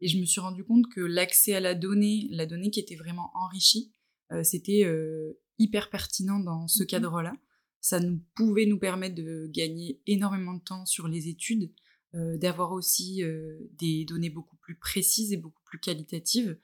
Et 0.00 0.08
je 0.08 0.18
me 0.18 0.24
suis 0.24 0.40
rendu 0.40 0.64
compte 0.64 0.86
que 0.88 1.00
l'accès 1.00 1.54
à 1.54 1.60
la 1.60 1.74
donnée, 1.74 2.28
la 2.30 2.46
donnée 2.46 2.70
qui 2.70 2.80
était 2.80 2.96
vraiment 2.96 3.30
enrichie, 3.34 3.92
c'était 4.42 4.84
hyper 5.58 5.90
pertinent 5.90 6.38
dans 6.38 6.68
ce 6.68 6.82
mmh 6.82 6.86
cadre-là. 6.86 7.32
Ça 7.80 8.00
nous 8.00 8.20
pouvait 8.34 8.66
nous 8.66 8.78
permettre 8.78 9.14
de 9.14 9.48
gagner 9.52 10.00
énormément 10.06 10.54
de 10.54 10.62
temps 10.62 10.84
sur 10.86 11.08
les 11.08 11.28
études, 11.28 11.72
euh, 12.14 12.38
d'avoir 12.38 12.72
aussi 12.72 13.22
euh, 13.22 13.58
des 13.78 14.04
données 14.04 14.30
beaucoup 14.30 14.56
plus 14.56 14.76
précises 14.76 15.32
et 15.32 15.36
beaucoup 15.36 15.62
plus 15.64 15.78
qualitatives. 15.78 16.58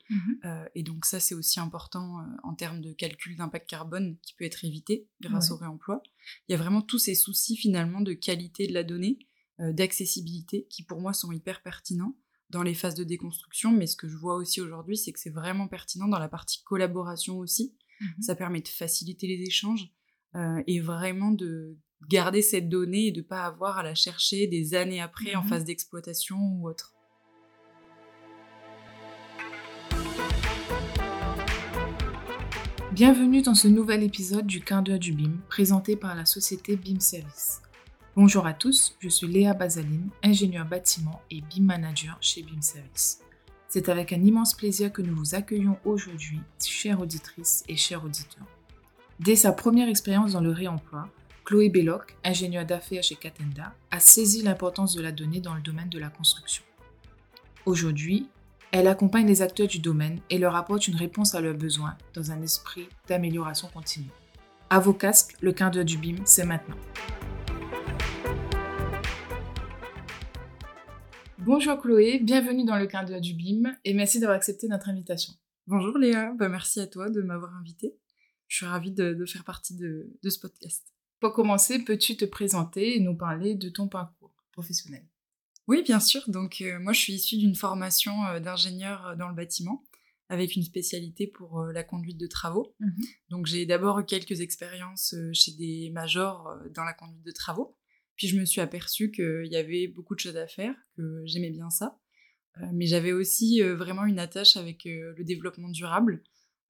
Euh, 0.45 0.65
et 0.75 0.83
donc 0.83 1.05
ça, 1.05 1.21
c'est 1.21 1.35
aussi 1.35 1.61
important 1.61 2.25
en 2.43 2.55
termes 2.55 2.81
de 2.81 2.93
calcul 2.93 3.37
d'impact 3.37 3.69
carbone 3.69 4.17
qui 4.23 4.35
peut 4.35 4.45
être 4.45 4.65
évité 4.65 5.09
grâce 5.21 5.51
au 5.51 5.57
réemploi. 5.57 6.03
Il 6.49 6.53
y 6.53 6.55
a 6.55 6.59
vraiment 6.59 6.83
tous 6.83 6.99
ces 6.99 7.15
soucis 7.15 7.57
finalement 7.57 8.01
de 8.01 8.15
qualité 8.15 8.67
de 8.67 8.73
la 8.73 8.85
donnée, 8.85 9.19
d'accessibilité, 9.59 10.67
qui 10.69 10.83
pour 10.83 11.01
moi 11.01 11.13
sont 11.13 11.31
hyper 11.31 11.63
pertinents 11.63 12.17
dans 12.51 12.63
les 12.63 12.75
phases 12.75 12.95
de 12.95 13.05
déconstruction. 13.05 13.71
Mais 13.71 13.87
ce 13.87 13.97
que 13.97 14.09
je 14.09 14.17
vois 14.17 14.37
aussi 14.37 14.61
aujourd'hui, 14.61 14.97
c'est 14.97 15.13
que 15.13 15.21
c'est 15.21 15.31
vraiment 15.31 15.69
pertinent 15.69 16.09
dans 16.09 16.19
la 16.19 16.29
partie 16.29 16.63
collaboration 16.65 17.39
aussi. 17.39 17.77
Mmh 18.01 18.23
ça 18.23 18.35
permet 18.35 18.61
de 18.61 18.69
faciliter 18.69 19.29
les 19.29 19.41
échanges 19.43 19.89
et 20.67 20.81
vraiment 20.81 21.31
de 21.31 21.79
garder 22.09 22.43
cette 22.43 22.69
donnée 22.69 23.07
et 23.07 23.13
de 23.13 23.21
ne 23.21 23.25
pas 23.25 23.45
avoir 23.45 23.79
à 23.79 23.83
la 23.83 23.95
chercher 23.95 24.47
des 24.47 24.75
années 24.75 25.01
après 25.01 25.35
en 25.35 25.43
mhm. 25.43 25.49
phase 25.49 25.65
d'exploitation 25.65 26.37
ou 26.37 26.69
autre. 26.69 26.95
Bienvenue 32.93 33.43
dans 33.43 33.57
ce 33.57 33.67
nouvel 33.67 34.05
épisode 34.05 34.47
du 34.47 34.61
quart 34.61 34.83
d'heure 34.83 35.01
du 35.01 35.13
BIM 35.13 35.41
présenté 35.49 35.97
par 35.97 36.15
la 36.15 36.25
société 36.25 36.77
BIM 36.77 37.01
Service. 37.01 37.61
Bonjour 38.17 38.47
à 38.47 38.55
tous, 38.55 38.95
je 39.01 39.09
suis 39.09 39.27
Léa 39.27 39.55
Bazaline, 39.55 40.09
ingénieure 40.23 40.67
bâtiment 40.67 41.21
et 41.33 41.41
BIM 41.41 41.65
manager 41.65 42.17
chez 42.21 42.45
BIM 42.45 42.63
Service. 42.63 43.19
C'est 43.67 43.89
avec 43.89 44.13
un 44.13 44.23
immense 44.23 44.55
plaisir 44.55 44.93
que 44.93 45.03
nous 45.03 45.17
vous 45.17 45.35
accueillons 45.35 45.79
aujourd'hui, 45.85 46.39
chères 46.65 47.01
auditrices 47.01 47.65
et 47.67 47.75
chers 47.75 48.05
auditeurs. 48.05 48.47
Dès 49.19 49.35
sa 49.35 49.51
première 49.51 49.89
expérience 49.89 50.31
dans 50.31 50.41
le 50.41 50.53
réemploi, 50.53 51.09
Chloé 51.45 51.71
Belloc, 51.71 52.17
ingénieure 52.23 52.65
d'affaires 52.65 53.03
chez 53.03 53.17
Catenda, 53.17 53.75
a 53.91 53.99
saisi 53.99 54.43
l'importance 54.43 54.95
de 54.95 55.03
la 55.03 55.11
donnée 55.11 55.41
dans 55.41 55.57
le 55.57 55.63
domaine 55.63 55.89
de 55.89 55.99
la 55.99 56.09
construction. 56.09 56.63
Aujourd'hui, 57.67 58.29
elle 58.71 58.87
accompagne 58.87 59.27
les 59.27 59.43
acteurs 59.43 59.67
du 59.67 59.81
domaine 59.81 60.21
et 60.31 60.39
leur 60.39 60.55
apporte 60.55 60.87
une 60.87 60.95
réponse 60.95 61.35
à 61.35 61.41
leurs 61.41 61.57
besoins 61.57 61.97
dans 62.15 62.31
un 62.31 62.41
esprit 62.43 62.89
d'amélioration 63.09 63.67
continue. 63.75 64.11
À 64.71 64.79
vos 64.79 64.95
casques, 64.95 65.35
le 65.41 65.53
quart 65.53 65.73
d'heure 65.73 65.85
du 65.85 65.99
BIM, 65.99 66.19
c'est 66.25 66.47
maintenant. 66.47 66.77
Bonjour 71.47 71.79
Chloé, 71.81 72.21
bienvenue 72.21 72.65
dans 72.65 72.77
le 72.77 72.87
quart 72.87 73.05
d'heure 73.05 73.21
du 73.21 73.35
BIM 73.35 73.77
et 73.85 73.95
merci 73.95 74.19
d'avoir 74.19 74.37
accepté 74.37 74.67
notre 74.67 74.89
invitation. 74.89 75.33
Bonjour 75.67 75.99
Léa, 75.99 76.33
bah, 76.39 76.49
merci 76.49 76.81
à 76.81 76.87
toi 76.87 77.11
de 77.11 77.21
m'avoir 77.23 77.55
invitée. 77.57 77.97
Je 78.49 78.57
suis 78.57 78.67
ravie 78.67 78.93
de, 78.93 79.25
faire 79.27 79.45
partie 79.45 79.75
de 79.77 80.31
ce 80.31 80.39
podcast. 80.39 80.87
Pour 81.21 81.33
commencer, 81.33 81.85
peux-tu 81.85 82.17
te 82.17 82.25
présenter 82.25 82.97
et 82.97 83.01
nous 83.01 83.17
parler 83.17 83.55
de 83.55 83.69
ton 83.69 83.89
parcours 83.89 84.35
professionnel? 84.53 85.07
Oui, 85.67 85.83
bien 85.83 86.01
sûr. 86.01 86.23
Donc, 86.29 86.61
euh, 86.61 86.79
moi, 86.79 86.93
je 86.93 87.01
suis 87.01 87.15
issue 87.15 87.39
d'une 87.39 87.55
formation 87.55 88.25
euh, 88.27 88.41
d'ingénieur 88.41 89.07
euh, 89.07 89.17
dans 89.17 89.29
le 89.29 89.35
bâtiment 89.35 89.85
avec 90.31 90.57
une 90.57 90.63
spécialité 90.63 91.27
pour 91.27 91.65
la 91.67 91.85
conduite 91.85 92.17
de 92.17 92.27
travaux. 92.27 92.75
Mmh 92.81 92.91
Donc, 93.29 93.47
j'ai 93.47 93.67
d'abord 93.67 94.01
eu 94.01 94.07
quelques 94.07 94.41
expériences 94.41 95.15
chez 95.35 95.53
des 95.53 95.91
majors 95.91 96.57
dans 96.75 96.83
la 96.83 96.95
conduite 96.95 97.23
de 97.23 97.31
travaux. 97.31 97.77
Puis, 98.17 98.29
je 98.29 98.39
me 98.39 98.45
suis 98.45 98.61
aperçue 98.61 99.11
qu'il 99.11 99.49
y 99.51 99.57
avait 99.57 99.89
beaucoup 99.89 100.15
de 100.15 100.21
choses 100.21 100.37
à 100.37 100.47
faire, 100.47 100.75
que 100.97 101.23
j'aimais 101.25 101.51
bien 101.51 101.71
ça. 101.71 101.99
mais 102.73 102.87
j'avais 102.87 103.13
aussi 103.13 103.61
vraiment 103.63 104.05
une 104.05 104.19
attache 104.19 104.57
avec 104.57 104.85
le 104.85 105.25
développement 105.25 105.69
durable. 105.69 106.23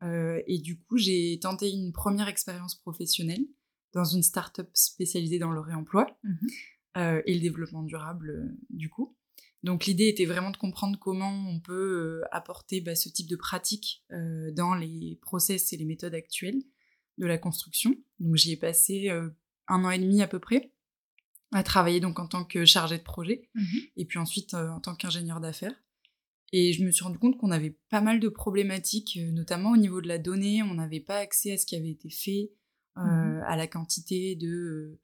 et 0.03 0.59
du 0.59 0.81
coup, 0.81 0.97
j'ai 0.97 1.39
tenté 1.41 1.71
une 1.71 1.93
première 1.93 2.29
expérience 2.29 2.75
professionnelle 2.75 3.47
dans 3.93 4.05
une 4.05 4.23
start-up 4.23 4.69
spécialisée 4.75 5.39
dans 5.39 5.53
le 5.53 5.61
réemploi 5.61 6.07
mmh 6.23 6.47
euh, 6.97 7.21
et 7.27 7.35
le 7.35 7.41
développement 7.41 7.83
durable, 7.83 8.31
euh, 8.31 8.57
du 8.71 8.89
coup. 8.89 9.17
Donc 9.65 9.87
l'idée 9.87 10.07
était 10.07 10.27
vraiment 10.27 10.53
de 10.53 10.57
comprendre 10.57 10.97
comment 10.97 11.33
on 11.49 11.59
peut 11.59 12.23
euh, 12.23 12.29
apporter 12.31 12.81
bah, 12.81 12.95
ce 12.95 13.09
type 13.09 13.29
de 13.29 13.35
pratique 13.35 14.05
dans 14.53 14.75
les 14.75 15.19
process 15.23 15.73
et 15.73 15.77
les 15.77 15.87
méthodes 15.87 16.15
actuelles 16.15 16.63
de 17.19 17.27
la 17.27 17.37
construction. 17.37 17.97
Donc 18.21 18.37
j'y 18.37 18.53
ai 18.53 18.57
passé 18.57 19.09
un 19.67 19.85
an 19.85 19.91
et 19.91 19.99
demi 19.99 20.23
à 20.23 20.29
peu 20.29 20.39
près 20.39 20.73
à 21.55 21.63
travailler 21.63 22.01
donc 22.01 22.19
en 22.19 22.27
tant 22.27 22.45
que 22.45 22.65
chargé 22.65 22.99
de 22.99 23.03
projet 23.03 23.49
mmh 23.55 23.79
et 23.97 24.05
puis 24.05 24.19
ensuite 24.19 24.55
en 24.55 24.81
tant 24.81 24.95
qu'ingénieur 24.95 25.41
d'affaires. 25.41 25.75
Et 26.53 26.73
je 26.73 26.85
me 26.85 26.91
suis 26.91 27.03
rendu 27.03 27.19
compte 27.19 27.37
qu'on 27.39 27.51
avait 27.51 27.77
pas 27.91 28.01
mal 28.01 28.21
de 28.21 28.29
problématiques, 28.29 29.19
notamment 29.33 29.73
au 29.73 29.77
niveau 29.77 30.01
de 30.01 30.07
la 30.07 30.19
donnée. 30.19 30.63
On 30.63 30.75
n'avait 30.75 31.01
pas 31.01 31.19
accès 31.19 31.53
à 31.53 31.59
ce 31.59 31.67
qui 31.67 31.75
avait 31.75 31.91
été 31.91 32.11
fait, 32.11 32.53
Mmh 32.97 33.01
euh, 33.01 33.43
à 33.47 33.57
la 33.57 33.67
quantité 33.67 34.37
de, 34.37 35.01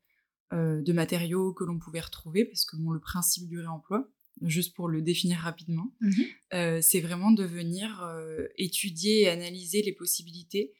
euh, 0.52 0.80
de 0.80 0.92
matériaux 0.92 1.52
que 1.52 1.64
l'on 1.64 1.78
pouvait 1.78 2.00
retrouver, 2.00 2.44
parce 2.44 2.64
que 2.64 2.76
bon, 2.76 2.90
le 2.90 3.00
principe 3.00 3.48
du 3.48 3.58
réemploi, 3.58 4.08
juste 4.42 4.74
pour 4.74 4.88
le 4.88 5.02
définir 5.02 5.38
rapidement, 5.40 5.92
mmh 6.00 6.12
euh, 6.54 6.80
c'est 6.80 7.00
vraiment 7.00 7.32
de 7.32 7.44
venir 7.44 8.08
étudier 8.56 9.22
et 9.22 9.28
analyser 9.28 9.82
les 9.82 9.92
possibilités 9.92 10.72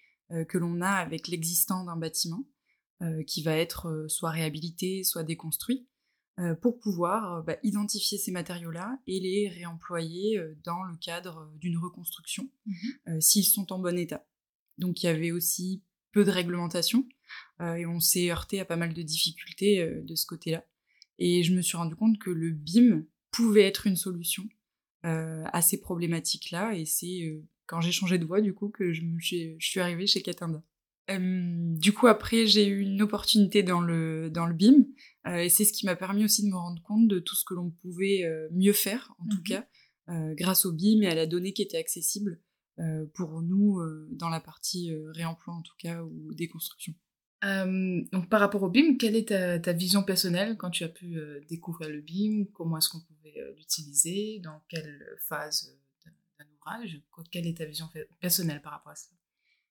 que 0.49 0.59
l'on 0.59 0.81
a 0.81 0.91
avec 0.91 1.27
l'existant 1.27 1.85
d'un 1.85 1.97
bâtiment, 1.97 2.45
qui 3.27 3.43
va 3.43 3.57
être 3.57 4.07
soit 4.09 4.31
réhabilité, 4.31 5.05
soit 5.05 5.23
déconstruit, 5.23 5.89
pour 6.63 6.79
pouvoir 6.79 7.43
bah, 7.45 7.57
identifier 7.63 8.19
ces 8.19 8.31
matériaux-là 8.31 8.99
et 9.07 9.21
les 9.21 9.49
réemployer 9.49 10.41
dans 10.65 10.83
le 10.85 10.97
cadre 10.97 11.51
d'une 11.59 11.79
reconstruction, 11.79 12.51
mmh 12.67 13.21
s'ils 13.21 13.45
sont 13.45 13.73
en 13.73 13.79
bon 13.79 13.99
état. 13.99 14.27
Donc 14.79 15.03
il 15.03 15.07
y 15.07 15.09
avait 15.09 15.31
aussi 15.31 15.83
peu 16.13 16.25
de 16.25 16.31
réglementation 16.31 17.07
euh, 17.61 17.75
et 17.75 17.87
on 17.87 18.01
s'est 18.01 18.31
heurté 18.31 18.61
à 18.61 18.65
pas 18.65 18.77
mal 18.77 18.93
de 18.93 19.03
difficultés 19.03 19.81
euh, 19.81 20.03
de 20.03 20.15
ce 20.15 20.27
côté-là. 20.27 20.67
Et 21.19 21.43
je 21.43 21.55
me 21.55 21.63
suis 21.63 21.77
rendu 21.77 21.95
compte 21.95 22.19
que 22.19 22.31
le 22.31 22.51
BIM 22.51 23.05
pouvait 23.31 23.67
être 23.67 23.87
une 23.87 23.97
solution 23.97 24.45
euh, 25.05 25.45
à 25.53 25.63
ces 25.63 25.81
problématiques-là 25.81 26.75
et 26.75 26.85
c'est 26.85 27.43
quand 27.67 27.81
j'ai 27.81 27.93
changé 27.93 28.19
de 28.19 28.25
voie 28.25 28.41
du 28.41 28.53
coup 28.53 28.69
que 28.69 28.93
je, 28.93 29.03
je 29.19 29.67
suis 29.67 29.81
arrivée 29.81 30.07
chez 30.07 30.23
Du 31.09 31.93
coup, 31.93 32.07
après, 32.07 32.47
j'ai 32.47 32.67
eu 32.69 32.81
une 32.81 33.03
opportunité 33.03 33.63
dans 33.63 33.81
le, 33.81 34.31
dans 34.31 34.47
le 34.47 34.55
BIM, 34.55 34.87
et 35.27 35.49
c'est 35.49 35.65
ce 35.65 35.73
qui 35.73 35.85
m'a 35.85 35.97
permis 35.97 36.25
aussi 36.25 36.45
de 36.45 36.49
me 36.49 36.57
rendre 36.57 36.81
compte 36.83 37.09
de 37.09 37.19
tout 37.19 37.35
ce 37.35 37.45
que 37.45 37.55
l'on 37.55 37.71
pouvait 37.71 38.25
mieux 38.53 38.73
faire, 38.73 39.13
en 39.19 39.27
tout 39.27 39.39
mmh 39.39 39.43
cas, 39.43 39.67
grâce 40.35 40.67
au 40.67 40.73
BIM 40.73 41.03
et 41.03 41.09
à 41.09 41.15
la 41.17 41.27
donnée 41.27 41.53
qui 41.53 41.63
était 41.63 41.79
accessible 41.79 42.41
euh, 42.81 43.05
pour 43.15 43.43
nous 43.43 43.79
euh, 43.81 44.09
dans 44.11 44.31
la 44.31 44.41
partie 44.41 44.91
euh, 44.91 45.11
réemploi 45.13 45.53
en 45.53 45.61
tout 45.61 45.75
cas 45.79 46.03
ou 46.03 46.33
déconstruction. 46.33 46.95
donc 47.43 48.31
par 48.31 48.41
rapport 48.41 48.63
au 48.63 48.71
BIM, 48.71 48.97
quelle 48.97 49.17
est 49.17 49.29
ta, 49.29 49.73
vision 49.73 50.03
personnelle 50.03 50.57
quand 50.57 50.71
tu 50.71 50.85
as 50.85 50.89
pu 50.89 51.19
découvrir 51.49 51.91
le 51.91 52.01
BIM? 52.01 52.47
Comment 52.55 52.79
est-ce 52.79 52.89
qu'on 52.89 53.01
pouvait 53.01 53.35
l'utiliser? 53.57 54.41
Dans 54.41 54.63
quelle 54.69 55.05
phase 55.29 55.77
d'un 56.39 56.47
ouvrage? 56.55 57.03
Quelle 57.31 57.47
est 57.47 57.59
ta 57.59 57.67
vision 57.67 57.89
personnelle 58.21 58.63
par 58.63 58.73
rapport 58.73 58.93
à 58.93 58.97
ça? 58.97 59.11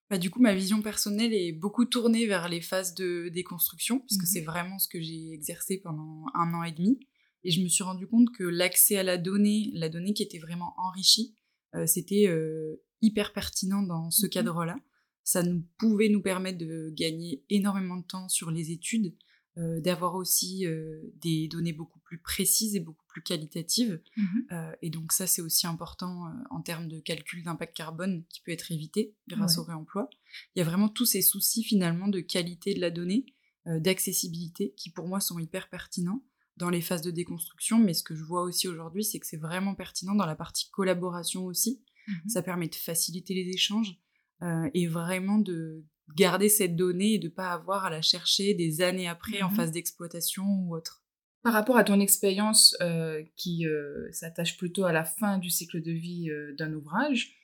Bah, 0.10 0.18
du 0.18 0.30
coup, 0.30 0.42
ma 0.42 0.56
vision 0.56 0.82
personnelle 0.82 1.34
est 1.34 1.52
beaucoup 1.52 1.86
tournée 1.86 2.26
vers 2.26 2.50
les 2.50 2.62
phases 2.62 2.96
de 2.96 3.30
déconstruction, 3.30 4.00
puisque 4.00 4.24
mmh 4.24 4.34
c'est 4.34 4.42
vraiment 4.42 4.80
ce 4.80 4.88
que 4.88 5.00
j'ai 5.00 5.32
exercé 5.32 5.78
pendant 5.78 6.26
un 6.34 6.54
an 6.54 6.64
et 6.64 6.72
demi. 6.72 7.00
Et 7.44 7.52
je 7.52 7.62
me 7.62 7.68
suis 7.68 7.84
rendu 7.84 8.08
compte 8.08 8.30
que 8.36 8.44
l'accès 8.44 8.98
à 8.98 9.04
la 9.04 9.18
donnée, 9.18 9.72
la 9.74 9.90
donnée 9.90 10.14
qui 10.14 10.24
était 10.24 10.40
vraiment 10.40 10.74
enrichie, 10.78 11.36
c'était 11.86 12.28
hyper 13.02 13.32
pertinent 13.32 13.82
dans 13.82 14.12
ce 14.12 14.26
mmh 14.26 14.30
cadre-là. 14.30 14.76
Ça 15.24 15.44
nous 15.44 15.64
pouvait 15.78 16.10
nous 16.10 16.22
permettre 16.22 16.58
de 16.58 16.92
gagner 16.96 17.44
énormément 17.50 17.98
de 17.98 18.06
temps 18.06 18.28
sur 18.30 18.50
les 18.50 18.72
études, 18.72 19.16
euh, 19.60 19.82
d'avoir 19.82 20.16
aussi 20.16 20.66
euh, 20.66 21.02
des 21.22 21.48
données 21.48 21.74
beaucoup 21.74 22.00
plus 22.00 22.18
précises 22.18 22.76
et 22.76 22.80
beaucoup 22.80 23.06
plus 23.20 23.24
qualitatives. 23.24 24.02
Mmh 24.18 24.24
euh, 24.52 24.72
et 24.82 24.90
donc 24.90 25.12
ça, 25.12 25.28
c'est 25.28 25.42
aussi 25.42 25.68
important 25.68 26.32
en 26.50 26.62
termes 26.62 26.88
de 26.88 27.00
calcul 27.00 27.44
d'impact 27.44 27.76
carbone 27.76 28.24
qui 28.30 28.42
peut 28.42 28.52
être 28.52 28.72
évité 28.72 29.16
grâce 29.28 29.58
au 29.58 29.64
réemploi. 29.64 30.10
Il 30.56 30.60
y 30.60 30.62
a 30.62 30.66
vraiment 30.66 30.90
tous 30.90 31.06
ces 31.06 31.22
soucis 31.22 31.64
finalement 31.64 32.08
de 32.08 32.20
qualité 32.20 32.74
de 32.74 32.80
la 32.80 32.90
donnée, 32.90 33.26
d'accessibilité, 33.66 34.74
qui 34.76 34.90
pour 34.90 35.08
moi 35.08 35.20
sont 35.20 35.38
hyper 35.40 35.70
pertinents 35.70 36.24
dans 36.58 36.70
les 36.70 36.82
phases 36.82 37.02
de 37.02 37.12
déconstruction. 37.12 37.80
Mais 37.80 37.94
ce 37.94 38.04
que 38.04 38.16
je 38.16 38.24
vois 38.24 38.42
aussi 38.44 38.68
aujourd'hui, 38.68 39.04
c'est 39.04 39.20
que 39.20 39.28
c'est 39.28 39.38
vraiment 39.38 39.76
pertinent 39.76 40.16
dans 40.16 40.26
la 40.26 40.36
partie 40.36 40.70
collaboration 40.70 41.46
aussi. 41.46 41.84
Mmh 42.08 42.30
ça 42.30 42.42
permet 42.42 42.68
de 42.68 42.76
faciliter 42.76 43.36
les 43.36 43.50
échanges 43.50 44.00
euh, 44.42 44.70
et 44.74 44.88
vraiment 44.88 45.38
de 45.38 45.86
garder 46.16 46.50
cette 46.50 46.76
donnée 46.76 47.14
et 47.14 47.20
de 47.20 47.28
ne 47.28 47.34
pas 47.34 47.52
avoir 47.52 47.86
à 47.86 47.90
la 47.90 48.02
chercher 48.02 48.54
des 48.54 48.82
années 48.82 49.08
après 49.08 49.42
en 49.42 49.52
mmh 49.52 49.56
phase 49.56 49.72
d'exploitation 49.72 50.44
ou 50.44 50.76
autre. 50.76 51.04
Par 51.42 51.54
rapport 51.54 51.78
à 51.78 51.84
ton 51.84 52.00
expérience 52.00 52.76
euh, 52.82 53.24
qui 53.38 53.66
euh, 53.66 54.12
s'attache 54.12 54.58
plutôt 54.58 54.84
à 54.84 54.92
la 54.92 55.06
fin 55.06 55.38
du 55.38 55.50
cycle 55.50 55.82
de 55.82 55.92
vie 55.92 56.30
d'un 56.58 56.74
ouvrage, 56.74 57.36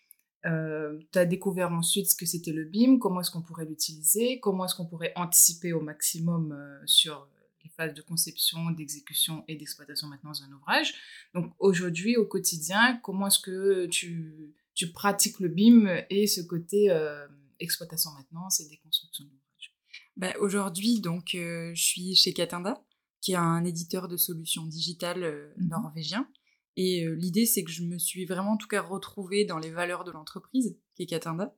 tu 0.43 1.17
as 1.17 1.25
découvert 1.25 1.71
ensuite 1.71 2.07
ce 2.07 2.15
que 2.15 2.27
c'était 2.27 2.51
le 2.51 2.65
BIM, 2.65 2.99
comment 2.99 3.21
est-ce 3.21 3.31
qu'on 3.31 3.41
pourrait 3.41 3.65
l'utiliser, 3.65 4.39
comment 4.39 4.65
est-ce 4.65 4.75
qu'on 4.75 4.85
pourrait 4.85 5.11
anticiper 5.15 5.73
au 5.73 5.81
maximum 5.81 6.55
sur 6.85 7.27
les 7.65 7.71
phases 7.71 7.93
de 7.93 8.01
conception, 8.01 8.71
d'exécution 8.71 9.43
et 9.47 9.55
d'exploitation 9.55 10.07
maintenance 10.07 10.41
d'un 10.41 10.55
ouvrage. 10.55 10.93
Donc 11.33 11.53
aujourd'hui, 11.59 12.15
au 12.15 12.25
quotidien, 12.25 12.97
comment 13.03 13.27
est-ce 13.27 13.39
que 13.39 13.87
tu, 13.87 14.53
pratiques 14.93 15.39
le 15.39 15.49
BIM 15.49 16.03
et 16.09 16.27
ce 16.27 16.41
côté 16.41 16.91
euh, 16.91 17.27
exploitation 17.59 18.11
maintenance 18.11 18.59
et 18.59 18.69
déconstruction 18.69 19.25
d'ouvrage 19.25 19.73
bah, 20.15 20.33
Aujourd'hui, 20.39 21.01
donc, 21.01 21.29
je 21.33 21.73
suis 21.73 22.15
chez 22.15 22.33
Catenda, 22.33 22.84
qui 23.25 23.31
est 23.31 23.37
un 23.37 23.65
éditeur 23.65 24.07
de 24.07 24.17
solutions 24.17 24.67
digitales 24.67 25.51
mmh 25.57 25.67
norvégien. 25.67 26.29
Et 26.77 27.07
l'idée, 27.15 27.47
c'est 27.47 27.63
que 27.63 27.71
je 27.71 27.81
me 27.81 27.97
suis 27.97 28.23
vraiment, 28.25 28.51
en 28.51 28.57
tout 28.57 28.67
cas, 28.67 28.83
retrouvée 28.83 29.45
dans 29.45 29.57
les 29.57 29.71
valeurs 29.71 30.03
de 30.03 30.11
l'entreprise, 30.11 30.77
qui 30.93 31.01
est 31.01 31.05
Catenda, 31.07 31.55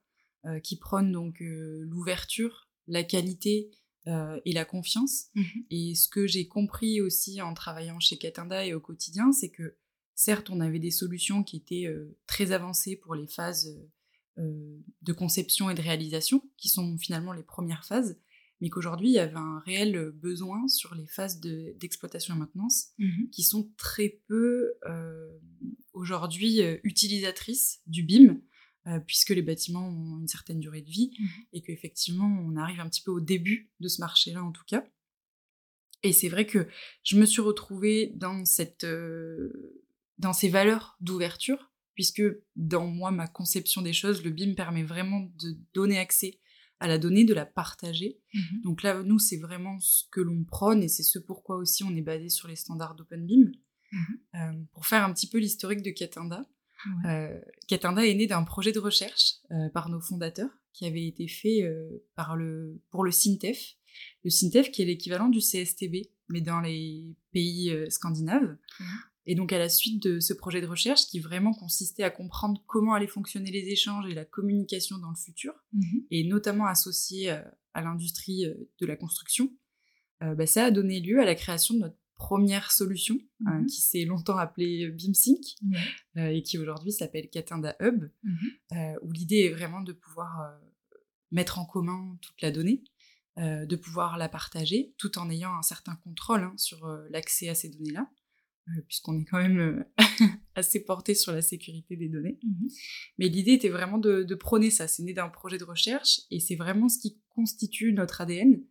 qui 0.64 0.78
prône 0.78 1.12
donc 1.12 1.36
l'ouverture, 1.42 2.70
la 2.88 3.04
qualité 3.04 3.70
et 4.06 4.54
la 4.54 4.64
confiance. 4.64 5.26
Mmh 5.36 5.44
et 5.70 5.96
ce 5.96 6.08
que 6.08 6.26
j'ai 6.26 6.48
compris 6.48 7.02
aussi 7.02 7.42
en 7.42 7.54
travaillant 7.54 8.00
chez 8.00 8.18
Catenda 8.18 8.66
et 8.66 8.74
au 8.74 8.80
quotidien, 8.80 9.34
c'est 9.34 9.50
que 9.50 9.76
certes, 10.16 10.50
on 10.50 10.62
avait 10.62 10.80
des 10.80 10.92
solutions 10.92 11.44
qui 11.44 11.58
étaient 11.58 11.94
très 12.28 12.54
avancées 12.54 12.96
pour 12.96 13.14
les 13.14 13.28
phases 13.28 13.78
de 14.38 15.14
conception 15.14 15.70
et 15.70 15.76
de 15.76 15.82
réalisation, 15.82 16.42
qui 16.56 16.70
sont 16.70 16.98
finalement 16.98 17.34
les 17.34 17.44
premières 17.44 17.84
phases, 17.84 18.18
mais 18.62 18.70
qu'aujourd'hui, 18.70 19.10
il 19.10 19.14
y 19.14 19.20
avait 19.20 19.36
un 19.36 19.60
réel 19.60 20.12
besoin 20.12 20.68
sur 20.68 20.96
les 20.96 21.06
phases 21.06 21.40
d'exploitation 21.40 22.36
et 22.36 22.38
maintenance 22.38 22.90
mmh 22.98 23.30
qui 23.32 23.44
sont 23.44 23.72
très 23.78 24.22
peu 24.28 24.74
euh, 24.88 25.38
aujourd'hui 25.94 26.62
euh, 26.62 26.78
utilisatrices 26.84 27.82
du 27.86 28.04
BIM, 28.04 28.40
euh, 28.88 29.00
puisque 29.00 29.30
les 29.30 29.42
bâtiments 29.42 29.88
ont 29.88 30.20
une 30.20 30.28
certaine 30.28 30.60
durée 30.60 30.82
de 30.82 30.90
vie 30.90 31.12
mmh 31.20 31.26
et 31.54 31.62
qu'effectivement, 31.62 32.26
on 32.26 32.56
arrive 32.56 32.80
un 32.80 32.90
petit 32.90 33.04
peu 33.04 33.12
au 33.12 33.20
début 33.20 33.72
de 33.80 33.88
ce 33.88 34.02
marché-là 34.02 34.44
en 34.44 34.52
tout 34.52 34.66
cas. 34.66 34.86
Et 36.04 36.14
c'est 36.14 36.30
vrai 36.30 36.46
que 36.46 36.68
je 37.04 37.18
me 37.18 37.26
suis 37.26 37.42
retrouvée 37.42 38.14
dans, 38.16 38.46
cette, 38.46 38.86
dans 40.20 40.34
ces 40.34 40.48
valeurs 40.48 40.96
d'ouverture, 41.02 41.72
puisque 41.96 42.22
dans 42.56 42.86
moi, 42.86 43.10
ma 43.10 43.28
conception 43.28 43.82
des 43.82 43.94
choses, 43.94 44.24
le 44.24 44.30
BIM 44.30 44.54
permet 44.54 44.84
vraiment 44.84 45.22
de 45.42 45.58
donner 45.74 45.98
accès 45.98 46.40
à 46.80 46.88
la 46.88 46.98
donnée, 46.98 47.26
de 47.26 47.34
la 47.34 47.46
partager. 47.46 48.20
Mhm. 48.34 48.62
Donc 48.64 48.84
là, 48.84 49.02
nous, 49.04 49.20
c'est 49.20 49.38
vraiment 49.38 49.80
ce 49.80 50.04
que 50.12 50.22
l'on 50.22 50.44
prône 50.44 50.84
et 50.84 50.88
c'est 50.88 51.04
ce 51.04 51.20
pourquoi 51.20 51.58
aussi 51.58 51.84
on 51.84 51.96
est 51.96 52.02
basé 52.02 52.30
sur 52.30 52.48
les 52.48 52.56
standards 52.56 52.96
d'OpenBeam. 52.96 53.52
Mhm. 53.92 54.20
Euh, 54.36 54.64
pour 54.74 54.86
faire 54.86 55.04
un 55.04 55.14
petit 55.14 55.30
peu 55.30 55.38
l'historique 55.38 55.82
de 55.82 55.92
Katenda, 55.92 56.46
euh, 57.06 57.40
Katenda 57.68 58.06
est 58.06 58.14
né 58.14 58.28
d'un 58.28 58.44
projet 58.44 58.72
de 58.72 58.80
recherche 58.80 59.36
euh, 59.52 59.70
par 59.70 59.90
nos 59.90 60.00
fondateurs 60.00 60.52
qui 60.74 60.86
avait 60.86 61.08
été 61.08 61.28
fait 61.28 61.64
par 62.16 62.36
le, 62.36 62.80
pour 62.92 63.04
le 63.04 63.10
SINTEF. 63.10 63.74
Le 64.24 64.30
SINTEF 64.30 64.70
qui 64.70 64.84
est 64.84 64.86
l'équivalent 64.86 65.28
du 65.28 65.40
CSTB, 65.40 66.12
mais 66.30 66.42
dans 66.42 66.60
les 66.60 67.16
pays 67.32 67.74
scandinaves. 67.90 68.56
Et 69.28 69.36
donc 69.36 69.52
à 69.52 69.60
la 69.60 69.68
suite 69.68 70.02
de 70.02 70.22
ce 70.22 70.34
projet 70.34 70.62
de 70.62 70.66
recherche 70.66 71.06
qui 71.06 71.20
vraiment 71.20 71.54
consistait 71.54 72.04
à 72.04 72.10
comprendre 72.10 72.64
comment 72.66 72.94
allaient 72.94 73.08
fonctionner 73.08 73.52
les 73.52 73.68
échanges 73.68 74.10
et 74.10 74.14
la 74.14 74.24
communication 74.24 74.98
dans 74.98 75.10
le 75.10 75.18
futur, 75.18 75.54
mhm. 75.74 76.06
et 76.10 76.24
notamment 76.24 76.66
associé 76.66 77.32
euh, 77.32 77.42
à 77.74 77.82
l'industrie 77.82 78.46
euh, 78.46 78.56
de 78.80 78.86
la 78.86 78.96
construction, 78.96 79.52
euh, 80.24 80.34
bah, 80.34 80.48
ça 80.48 80.66
a 80.66 80.72
donné 80.72 81.02
lieu 81.02 81.20
à 81.20 81.26
la 81.26 81.36
création 81.36 81.76
de 81.76 81.82
notre 81.82 81.98
première 82.16 82.72
solution 82.72 83.20
mhm. 83.42 83.68
qui 83.68 83.82
s'est 83.82 84.06
longtemps 84.06 84.38
appelée 84.38 84.90
BIMSync 84.90 85.56
et 86.16 86.42
qui 86.42 86.58
aujourd'hui 86.58 86.92
s'appelle 86.92 87.30
Catenda 87.30 87.76
Hub, 87.80 88.10
mhm. 88.24 88.98
où 89.04 89.12
l'idée 89.12 89.42
est 89.42 89.54
vraiment 89.54 89.82
de 89.82 89.94
pouvoir 89.94 90.58
mettre 91.30 91.60
en 91.60 91.66
commun 91.66 92.18
toute 92.24 92.42
la 92.42 92.50
donnée, 92.50 92.84
de 93.38 93.76
pouvoir 93.76 94.18
la 94.18 94.30
partager 94.30 94.96
tout 94.98 95.20
en 95.20 95.30
ayant 95.30 95.54
un 95.54 95.62
certain 95.62 95.96
contrôle 95.98 96.42
hein, 96.42 96.54
sur 96.58 96.88
l'accès 97.12 97.50
à 97.50 97.54
ces 97.54 97.70
données-là. 97.70 98.10
Euh, 98.70 98.82
puisqu'on 98.88 99.18
est 99.20 99.24
quand 99.24 99.42
même 99.42 99.60
euh, 99.60 99.84
assez 100.56 100.84
porté 100.84 101.16
sur 101.16 101.32
la 101.32 101.42
sécurité 101.42 101.96
des 101.96 102.10
données. 102.10 102.40
Mhm. 102.44 102.68
Mais 103.18 103.30
l'idée 103.30 103.54
était 103.54 103.70
vraiment 103.70 103.98
de, 103.98 104.36
prôner 104.36 104.72
ça. 104.72 104.88
C'est 104.88 105.04
né 105.04 105.14
d'un 105.14 105.30
projet 105.30 105.58
de 105.58 105.64
recherche 105.64 106.22
et 106.32 106.40
c'est 106.40 106.56
vraiment 106.56 106.90
ce 106.90 107.00
qui 107.00 107.20
constitue 107.30 107.94
notre 107.94 108.22
ADN. 108.22 108.62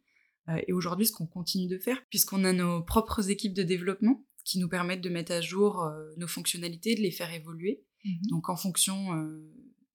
Euh, 0.49 0.61
et 0.69 0.73
aujourd'hui, 0.73 1.07
ce 1.07 1.13
qu'on 1.13 1.27
continue 1.27 1.69
de 1.69 1.79
faire, 1.79 2.05
puisqu'on 2.11 2.45
a 2.45 2.53
nos 2.53 2.83
propres 2.83 3.31
équipes 3.31 3.55
de 3.55 3.63
développement 3.63 4.25
qui 4.45 4.59
nous 4.59 4.69
permettent 4.69 5.01
de 5.01 5.09
mettre 5.09 5.33
à 5.33 5.41
jour 5.41 5.91
nos 6.19 6.29
fonctionnalités, 6.29 6.95
de 6.95 7.01
les 7.01 7.11
faire 7.11 7.33
évoluer. 7.33 7.85
Mhm. 8.05 8.27
Donc 8.29 8.49
en 8.49 8.57
fonction 8.57 9.11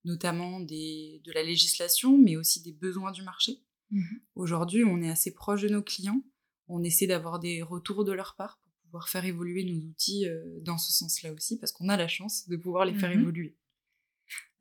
notamment 0.04 0.60
des, 0.60 1.22
de 1.24 1.32
la 1.32 1.44
législation, 1.44 2.18
mais 2.18 2.36
aussi 2.36 2.62
des 2.62 2.74
besoins 2.74 3.12
du 3.12 3.22
marché. 3.22 3.62
Mhm. 3.92 4.22
Aujourd'hui, 4.36 4.84
on 4.84 5.02
est 5.02 5.10
assez 5.10 5.34
proche 5.34 5.62
de 5.62 5.70
nos 5.70 5.84
clients. 5.84 6.22
On 6.68 6.84
essaie 6.84 7.08
d'avoir 7.08 7.40
des 7.40 7.62
retours 7.62 8.04
de 8.04 8.12
leur 8.12 8.36
part 8.36 8.61
pouvoir 8.92 9.08
faire 9.08 9.24
évoluer 9.24 9.64
nos 9.64 9.80
outils 9.88 10.28
euh, 10.28 10.44
dans 10.60 10.78
ce 10.78 10.92
sens-là 10.92 11.32
aussi, 11.32 11.58
parce 11.58 11.72
qu'on 11.72 11.88
a 11.88 11.96
la 11.96 12.10
chance 12.10 12.50
de 12.50 12.58
pouvoir 12.58 12.84
les 12.84 12.94
faire 12.94 13.10
mmh 13.10 13.22
évoluer. 13.22 13.58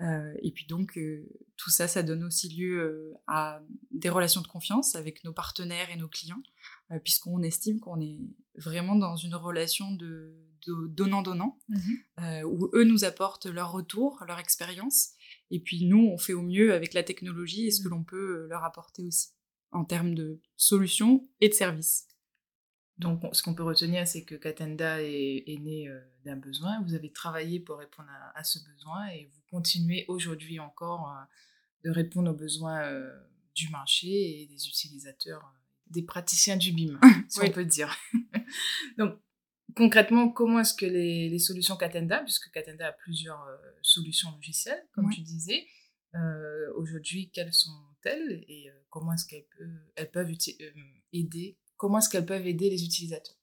Euh, 0.01 0.33
et 0.43 0.53
puis 0.53 0.67
donc, 0.67 0.97
euh, 0.97 1.29
tout 1.57 1.71
ça, 1.71 1.89
ça 1.89 2.05
donne 2.05 2.23
aussi 2.23 2.49
lieu 2.49 3.13
à 3.27 3.61
des 3.91 4.09
relations 4.09 4.41
de 4.41 4.47
confiance 4.47 4.95
avec 4.95 5.25
nos 5.25 5.33
partenaires 5.33 5.91
et 5.91 5.97
nos 5.97 6.09
clients, 6.09 6.43
puisqu'on 7.03 7.43
estime 7.43 7.81
qu'on 7.81 8.01
est 8.01 8.21
vraiment 8.55 8.95
dans 8.95 9.17
une 9.17 9.35
relation 9.35 9.91
de, 9.93 10.33
donnant-donnant, 10.67 11.59
mmh 11.69 12.45
où 12.45 12.71
eux 12.75 12.85
nous 12.85 13.05
apportent 13.05 13.47
leur 13.47 13.73
retour, 13.73 14.23
leur 14.27 14.39
expérience, 14.39 15.11
et 15.51 15.59
puis 15.61 15.87
nous, 15.87 16.09
on 16.13 16.19
fait 16.19 16.35
au 16.35 16.43
mieux 16.43 16.73
avec 16.73 16.95
la 16.95 17.03
technologie 17.03 17.67
et 17.67 17.71
ce 17.73 17.83
que 17.83 17.89
mmh. 17.89 17.91
l'on 17.91 18.05
peut 18.05 18.47
leur 18.49 18.65
apporter 18.65 19.05
aussi, 19.05 19.31
en 19.73 19.85
termes 19.85 20.15
de 20.15 20.41
solutions 20.57 21.29
et 21.41 21.49
de 21.49 21.55
services. 21.55 22.07
Donc, 23.01 23.23
ce 23.33 23.43
qu'on 23.43 23.55
peut 23.55 23.63
retenir, 23.63 24.07
c'est 24.07 24.25
que 24.25 24.35
Katenda 24.35 25.03
est, 25.03 25.59
né 25.61 25.89
euh, 25.89 25.99
d'un 26.27 26.37
besoin. 26.37 26.83
Vous 26.83 26.95
avez 26.95 27.11
travaillé 27.11 27.59
pour 27.59 27.79
répondre 27.79 28.11
à, 28.35 28.45
ce 28.45 28.59
besoin 28.71 29.07
et 29.09 29.31
vous 29.33 29.41
continuez 29.51 30.05
aujourd'hui 30.07 30.61
encore 30.61 31.09
euh, 31.09 31.89
de 31.89 31.91
répondre 31.91 32.31
aux 32.31 32.35
besoins 32.35 32.83
euh, 32.83 33.11
du 33.55 33.71
marché 33.71 34.43
et 34.43 34.47
des 34.47 34.69
utilisateurs, 34.69 35.51
des 35.87 36.03
praticiens 36.03 36.59
du 36.59 36.73
BIM, 36.73 37.01
si 37.31 37.41
on 37.41 37.51
peut 37.51 37.65
dire. 37.65 37.97
Donc, 38.99 39.19
concrètement, 39.75 40.29
comment 40.29 40.61
est-ce 40.61 40.75
que 40.75 40.85
les, 40.85 41.39
solutions 41.39 41.79
Katenda, 41.79 42.19
puisque 42.19 42.51
Katenda 42.51 42.89
a 42.89 42.93
plusieurs 42.93 43.43
solutions 43.81 44.31
logicielles, 44.33 44.87
comme 44.93 45.09
tu 45.09 45.23
disais, 45.23 45.67
aujourd'hui, 46.77 47.31
quelles 47.31 47.55
sont-elles 47.55 48.45
et 48.47 48.71
comment 48.91 49.15
est-ce 49.15 49.27
qu'elles 49.27 49.47
peuvent, 49.57 50.11
peuvent 50.11 50.35
aider 51.15 51.57
comment 51.81 51.99
est-ce 51.99 52.11
qu'elles 52.11 52.27
peuvent 52.27 52.47
aider 52.47 52.69
les 52.69 52.85
utilisateurs? 52.85 53.35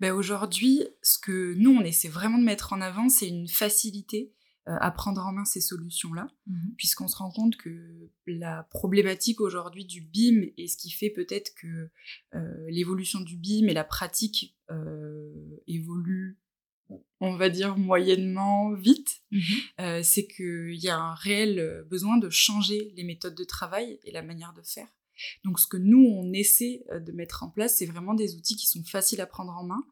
Ben 0.00 0.12
Aujourd'hui, 0.12 0.88
ce 1.02 1.18
que 1.18 1.52
nous, 1.54 1.70
on 1.70 1.82
essaie 1.82 2.08
vraiment 2.08 2.38
de 2.38 2.44
mettre 2.44 2.72
en 2.72 2.80
avant, 2.80 3.10
c'est 3.10 3.28
une 3.28 3.46
facilité 3.46 4.32
euh, 4.68 4.76
à 4.80 4.90
prendre 4.90 5.20
en 5.20 5.32
main 5.32 5.44
ces 5.44 5.60
solutions-là, 5.60 6.28
mmh 6.46 6.54
puisqu'on 6.78 7.08
se 7.08 7.16
rend 7.16 7.30
compte 7.30 7.56
que 7.56 8.10
la 8.26 8.62
problématique 8.70 9.42
aujourd'hui 9.42 9.84
du 9.84 10.00
BIM 10.00 10.46
et 10.56 10.66
ce 10.66 10.78
qui 10.78 10.90
fait 10.90 11.10
peut-être 11.10 11.54
que 11.56 11.90
euh, 12.34 12.66
l'évolution 12.70 13.20
du 13.20 13.36
BIM 13.36 13.68
et 13.68 13.74
la 13.74 13.84
pratique 13.84 14.56
euh, 14.70 15.30
évoluent 15.66 16.38
on 17.20 17.36
va 17.36 17.50
dire 17.50 17.76
moyennement 17.76 18.72
vite, 18.72 19.20
mmh 19.30 20.02
c'est 20.02 20.26
qu'il 20.26 20.82
y 20.82 20.88
a 20.88 20.98
un 20.98 21.14
réel 21.14 21.84
besoin 21.90 22.16
de 22.16 22.30
changer 22.30 22.94
les 22.96 23.04
méthodes 23.04 23.34
de 23.34 23.44
travail 23.44 24.00
et 24.04 24.10
la 24.10 24.22
manière 24.22 24.54
de 24.54 24.62
faire. 24.62 24.88
Donc 25.44 25.58
ce 25.58 25.66
que 25.66 25.76
nous, 25.76 26.04
on 26.04 26.32
essaie 26.32 26.84
euh, 26.90 27.00
de 27.00 27.12
mettre 27.12 27.42
en 27.42 27.50
place, 27.50 27.78
c'est 27.78 27.86
vraiment 27.86 28.14
des 28.14 28.36
outils 28.36 28.56
qui 28.56 28.66
sont 28.66 28.82
faciles 28.84 29.20
à 29.20 29.26
prendre 29.26 29.52
en 29.52 29.64
main 29.64 29.84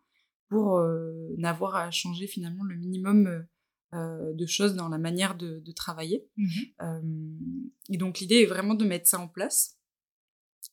pour 0.48 0.78
euh, 0.78 1.34
n'avoir 1.36 1.76
à 1.76 1.90
changer 1.90 2.26
finalement 2.26 2.64
le 2.64 2.76
minimum 2.76 3.46
euh, 3.94 4.32
de 4.32 4.46
choses 4.46 4.74
dans 4.74 4.88
la 4.88 4.98
manière 4.98 5.36
de, 5.36 5.62
travailler. 5.72 6.28
Mmh 6.36 6.50
et 7.88 7.98
donc 7.98 8.18
l'idée 8.18 8.42
est 8.42 8.46
vraiment 8.46 8.74
de 8.74 8.84
mettre 8.84 9.06
ça 9.06 9.20
en 9.20 9.28
place. 9.28 9.78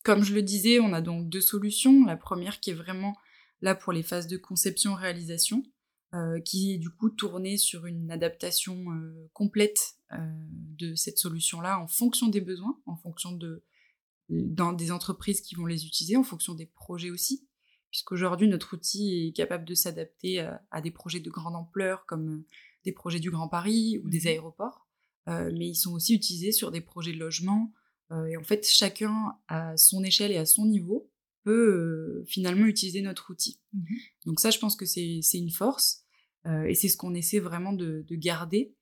Comme 0.03 0.23
je 0.23 0.33
le 0.33 0.41
disais, 0.41 0.79
on 0.79 0.93
a 0.93 1.01
donc 1.01 1.29
deux 1.29 1.41
solutions. 1.41 2.05
La 2.05 2.17
première 2.17 2.59
qui 2.59 2.71
est 2.71 2.75
vraiment 2.75 3.15
là 3.61 3.75
pour 3.75 3.93
les 3.93 4.01
phases 4.01 4.25
de 4.25 4.37
conception-réalisation, 4.37 5.63
qui 6.43 6.73
est 6.73 6.77
du 6.79 6.89
coup 6.89 7.11
tournée 7.11 7.57
sur 7.57 7.85
une 7.85 8.09
adaptation 8.09 8.83
complète 9.33 9.95
de 10.11 10.95
cette 10.95 11.19
solution-là 11.19 11.79
en 11.79 11.87
fonction 11.87 12.29
des 12.29 12.41
besoins, 12.41 12.81
en 12.87 12.95
fonction 12.95 13.31
de 13.31 13.63
dans 14.45 14.73
des 14.73 14.91
entreprises 14.91 15.41
qui 15.41 15.55
vont 15.55 15.65
les 15.65 15.85
utiliser 15.85 16.17
en 16.17 16.23
fonction 16.23 16.53
des 16.53 16.65
projets 16.65 17.09
aussi, 17.09 17.47
puisqu'aujourd'hui 17.91 18.47
notre 18.47 18.75
outil 18.75 19.27
est 19.27 19.33
capable 19.33 19.65
de 19.65 19.75
s'adapter 19.75 20.39
à, 20.39 20.81
des 20.81 20.91
projets 20.91 21.19
de 21.19 21.29
grande 21.29 21.55
ampleur 21.55 22.05
comme 22.05 22.29
euh, 22.29 22.45
des 22.85 22.91
projets 22.91 23.19
du 23.19 23.31
Grand 23.31 23.47
Paris 23.47 24.01
ou 24.03 24.09
des 24.09 24.21
mmh 24.21 24.27
aéroports, 24.27 24.87
euh, 25.29 25.51
mais 25.53 25.69
ils 25.69 25.75
sont 25.75 25.93
aussi 25.93 26.15
utilisés 26.15 26.51
sur 26.51 26.71
des 26.71 26.81
projets 26.81 27.13
de 27.13 27.19
logement. 27.19 27.71
Euh, 28.11 28.25
et 28.25 28.37
en 28.37 28.43
fait, 28.43 28.67
chacun 28.67 29.37
à 29.47 29.77
son 29.77 30.03
échelle 30.03 30.31
et 30.31 30.37
à 30.37 30.45
son 30.45 30.65
niveau 30.65 31.09
peut 31.43 32.23
finalement 32.27 32.65
utiliser 32.65 33.01
notre 33.01 33.31
outil. 33.31 33.61
Mmh 33.73 33.83
Donc 34.25 34.39
ça, 34.39 34.49
je 34.49 34.59
pense 34.59 34.75
que 34.75 34.85
c'est 34.85 35.21
une 35.33 35.51
force 35.51 36.03
et 36.67 36.75
c'est 36.75 36.89
ce 36.89 36.97
qu'on 36.97 37.13
essaie 37.13 37.39
vraiment 37.39 37.71
de, 37.71 38.03
de 38.05 38.15
garder 38.15 38.75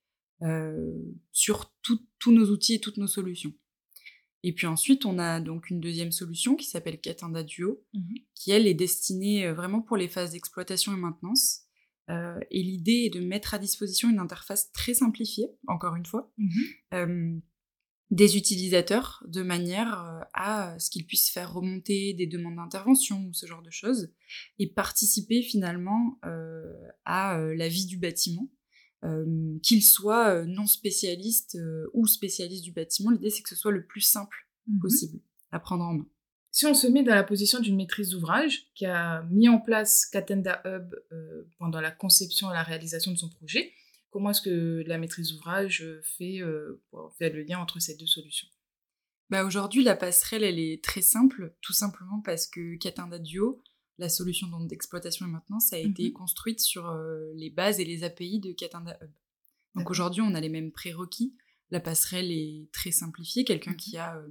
sur 1.31 1.71
tous 1.83 2.31
nos 2.31 2.49
outils 2.49 2.73
et 2.75 2.79
toutes 2.79 2.97
nos 2.97 3.05
solutions. 3.05 3.53
Et 4.43 4.53
puis 4.53 4.67
ensuite, 4.67 5.05
on 5.05 5.19
a 5.19 5.39
donc 5.39 5.69
une 5.69 5.79
deuxième 5.79 6.11
solution 6.11 6.55
qui 6.55 6.65
s'appelle 6.65 6.99
Catenda 6.99 7.43
Duo, 7.43 7.83
mhm. 7.93 8.15
qui 8.33 8.51
elle 8.51 8.67
est 8.67 8.73
destinée 8.73 9.45
euh, 9.45 9.53
vraiment 9.53 9.81
pour 9.81 9.97
les 9.97 10.07
phases 10.07 10.31
d'exploitation 10.31 10.93
et 10.93 10.97
maintenance. 10.97 11.61
Euh, 12.09 12.39
et 12.49 12.63
l'idée 12.63 13.05
est 13.05 13.13
de 13.13 13.19
mettre 13.19 13.53
à 13.53 13.59
disposition 13.59 14.09
une 14.09 14.19
interface 14.19 14.71
très 14.71 14.93
simplifiée, 14.93 15.47
encore 15.67 15.95
une 15.95 16.05
fois, 16.05 16.31
mhm. 16.37 16.49
euh, 16.95 17.39
des 18.09 18.35
utilisateurs 18.35 19.23
de 19.27 19.41
manière 19.41 20.27
à 20.33 20.77
ce 20.79 20.89
qu'ils 20.89 21.05
puissent 21.05 21.29
faire 21.29 21.53
remonter 21.53 22.13
des 22.13 22.27
demandes 22.27 22.57
d'intervention 22.57 23.23
ou 23.27 23.33
ce 23.33 23.45
genre 23.45 23.61
de 23.61 23.69
choses 23.69 24.11
et 24.59 24.67
participer 24.67 25.41
finalement 25.41 26.19
à 27.05 27.37
la 27.37 27.69
vie 27.69 27.85
du 27.85 27.95
bâtiment 27.95 28.49
euh, 29.03 29.57
qu'il 29.63 29.83
soit 29.83 30.29
euh, 30.29 30.45
non 30.45 30.67
spécialiste 30.67 31.55
euh, 31.55 31.89
ou 31.93 32.05
spécialiste 32.05 32.63
du 32.63 32.71
bâtiment. 32.71 33.09
L'idée, 33.09 33.31
c'est 33.31 33.41
que 33.41 33.49
ce 33.49 33.55
soit 33.55 33.71
le 33.71 33.83
plus 33.83 34.01
simple 34.01 34.47
mhm. 34.67 34.79
possible 34.79 35.19
à 35.51 35.59
prendre 35.59 35.83
en 35.83 35.93
main. 35.93 36.07
Si 36.51 36.67
on 36.67 36.75
se 36.75 36.85
met 36.85 37.01
dans 37.01 37.15
la 37.15 37.23
position 37.23 37.59
d'une 37.59 37.77
maîtrise 37.77 38.09
d'ouvrage 38.09 38.67
qui 38.75 38.85
a 38.85 39.23
mis 39.31 39.49
en 39.49 39.59
place 39.59 40.05
Catenda 40.05 40.61
Hub 40.65 40.93
pendant 41.57 41.79
la 41.79 41.91
conception 41.91 42.51
et 42.51 42.53
la 42.53 42.63
réalisation 42.63 43.11
de 43.13 43.17
son 43.17 43.29
projet, 43.29 43.71
comment 44.09 44.31
est-ce 44.31 44.41
que 44.41 44.83
la 44.85 44.97
maîtrise 44.97 45.31
d'ouvrage 45.31 45.87
fait, 46.03 46.41
fait 47.17 47.29
le 47.29 47.43
lien 47.43 47.57
entre 47.59 47.79
ces 47.79 47.95
deux 47.95 48.05
solutions? 48.05 48.49
Bah 49.29 49.45
Aujourd'hui, 49.45 49.81
la 49.81 49.95
passerelle, 49.95 50.43
elle 50.43 50.59
est 50.59 50.83
très 50.83 51.01
simple, 51.01 51.55
tout 51.61 51.71
simplement 51.71 52.19
parce 52.19 52.47
que 52.47 52.75
Catenda 52.75 53.17
Duo 53.17 53.63
la 53.97 54.09
solution 54.09 54.47
d'exploitation 54.65 55.27
et 55.27 55.29
maintenance 55.29 55.73
a 55.73 55.77
été 55.77 56.07
mhm. 56.07 56.13
construite 56.13 56.59
sur 56.59 56.89
euh, 56.89 57.31
les 57.35 57.49
bases 57.49 57.79
et 57.79 57.85
les 57.85 58.03
API 58.03 58.39
de 58.39 58.51
Catenda 58.51 58.97
Hub. 59.01 59.11
Donc 59.75 59.89
aujourd'hui, 59.89 60.21
on 60.21 60.33
a 60.33 60.41
les 60.41 60.49
mêmes 60.49 60.71
prérequis. 60.71 61.35
La 61.69 61.79
passerelle 61.79 62.31
est 62.31 62.67
très 62.73 62.91
simplifiée. 62.91 63.45
Quelqu'un 63.45 63.73
qui 63.73 63.95
mhm. 63.95 64.01
a 64.01 64.17
euh, 64.17 64.27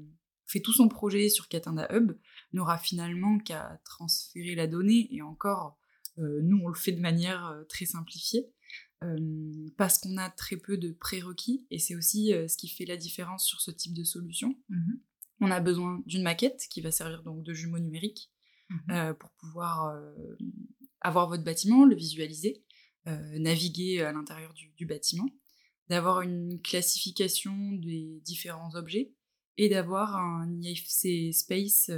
fait 0.46 0.60
tout 0.60 0.72
son 0.72 0.88
projet 0.88 1.28
sur 1.28 1.48
Catenda 1.48 1.88
Hub 1.94 2.12
n'aura 2.52 2.78
finalement 2.78 3.38
qu'à 3.38 3.80
transférer 3.84 4.54
la 4.54 4.66
donnée. 4.66 5.08
Et 5.14 5.22
encore, 5.22 5.78
euh, 6.18 6.40
nous, 6.42 6.60
on 6.62 6.68
le 6.68 6.74
fait 6.74 6.92
de 6.92 7.00
manière 7.00 7.64
très 7.68 7.86
simplifiée. 7.86 8.50
parce 9.76 9.98
qu'on 9.98 10.18
a 10.18 10.28
très 10.28 10.56
peu 10.56 10.76
de 10.76 10.92
prérequis 10.92 11.66
et 11.70 11.78
c'est 11.78 11.94
aussi 11.94 12.32
ce 12.32 12.56
qui 12.58 12.68
fait 12.68 12.84
la 12.84 12.98
différence 12.98 13.46
sur 13.46 13.60
ce 13.62 13.70
type 13.70 13.94
de 13.94 14.04
solution. 14.04 14.54
Mhm. 14.68 15.00
On 15.40 15.50
a 15.50 15.60
besoin 15.60 16.02
d'une 16.04 16.22
maquette 16.22 16.66
qui 16.68 16.82
va 16.82 16.90
servir 16.90 17.22
donc 17.22 17.42
de 17.42 17.54
jumeau 17.54 17.78
numérique 17.78 18.30
Mmh 18.70 18.92
euh, 18.92 19.14
pour 19.14 19.30
pouvoir 19.32 19.88
euh, 19.88 20.36
avoir 21.00 21.28
votre 21.28 21.42
bâtiment, 21.42 21.84
le 21.84 21.96
visualiser, 21.96 22.62
euh, 23.08 23.38
naviguer 23.38 24.02
à 24.02 24.12
l'intérieur 24.12 24.54
du, 24.54 24.86
bâtiment, 24.86 25.28
d'avoir 25.88 26.20
une 26.20 26.60
classification 26.62 27.72
des 27.72 28.20
différents 28.24 28.74
objets 28.76 29.12
et 29.56 29.68
d'avoir 29.68 30.16
un 30.16 30.60
IFC 30.60 31.32
space 31.32 31.90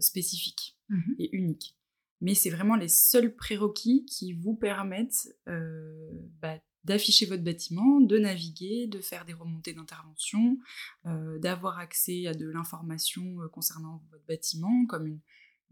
spécifique 0.00 0.78
mmh 0.88 1.12
et 1.18 1.36
unique. 1.36 1.76
Mais 2.22 2.34
c'est 2.34 2.50
vraiment 2.50 2.76
les 2.76 2.88
seuls 2.88 3.36
prérequis 3.36 4.06
qui 4.06 4.32
vous 4.32 4.54
permettent 4.54 5.28
bah, 5.46 6.58
d'afficher 6.84 7.26
votre 7.26 7.44
bâtiment, 7.44 8.00
de 8.00 8.18
naviguer, 8.18 8.86
de 8.86 9.00
faire 9.00 9.26
des 9.26 9.34
remontées 9.34 9.74
d'intervention, 9.74 10.58
d'avoir 11.04 11.78
accès 11.78 12.26
à 12.26 12.34
de 12.34 12.48
l'information 12.48 13.36
concernant 13.52 14.02
votre 14.10 14.24
bâtiment, 14.26 14.86
comme 14.86 15.06
une, 15.06 15.20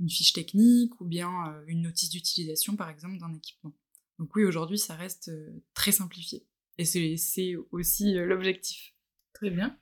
une 0.01 0.11
fiche 0.11 0.33
technique 0.33 1.01
ou 1.01 1.05
bien 1.05 1.31
euh, 1.49 1.65
une 1.67 1.83
notice 1.83 2.11
d'utilisation, 2.11 2.77
par 2.77 2.91
exemple, 2.91 3.19
d'un 3.19 3.33
équipement. 3.33 3.73
Donc 4.19 4.35
oui, 4.37 4.45
aujourd'hui, 4.45 4.79
ça 4.79 4.95
reste 4.95 5.29
euh, 5.29 5.63
très 5.75 5.93
simplifié. 5.93 6.47
Et 6.79 6.85
c'est 6.85 7.57
aussi 7.71 8.17
euh, 8.17 8.27
l'objectif. 8.27 8.95
Très 9.33 9.51
bien. 9.51 9.79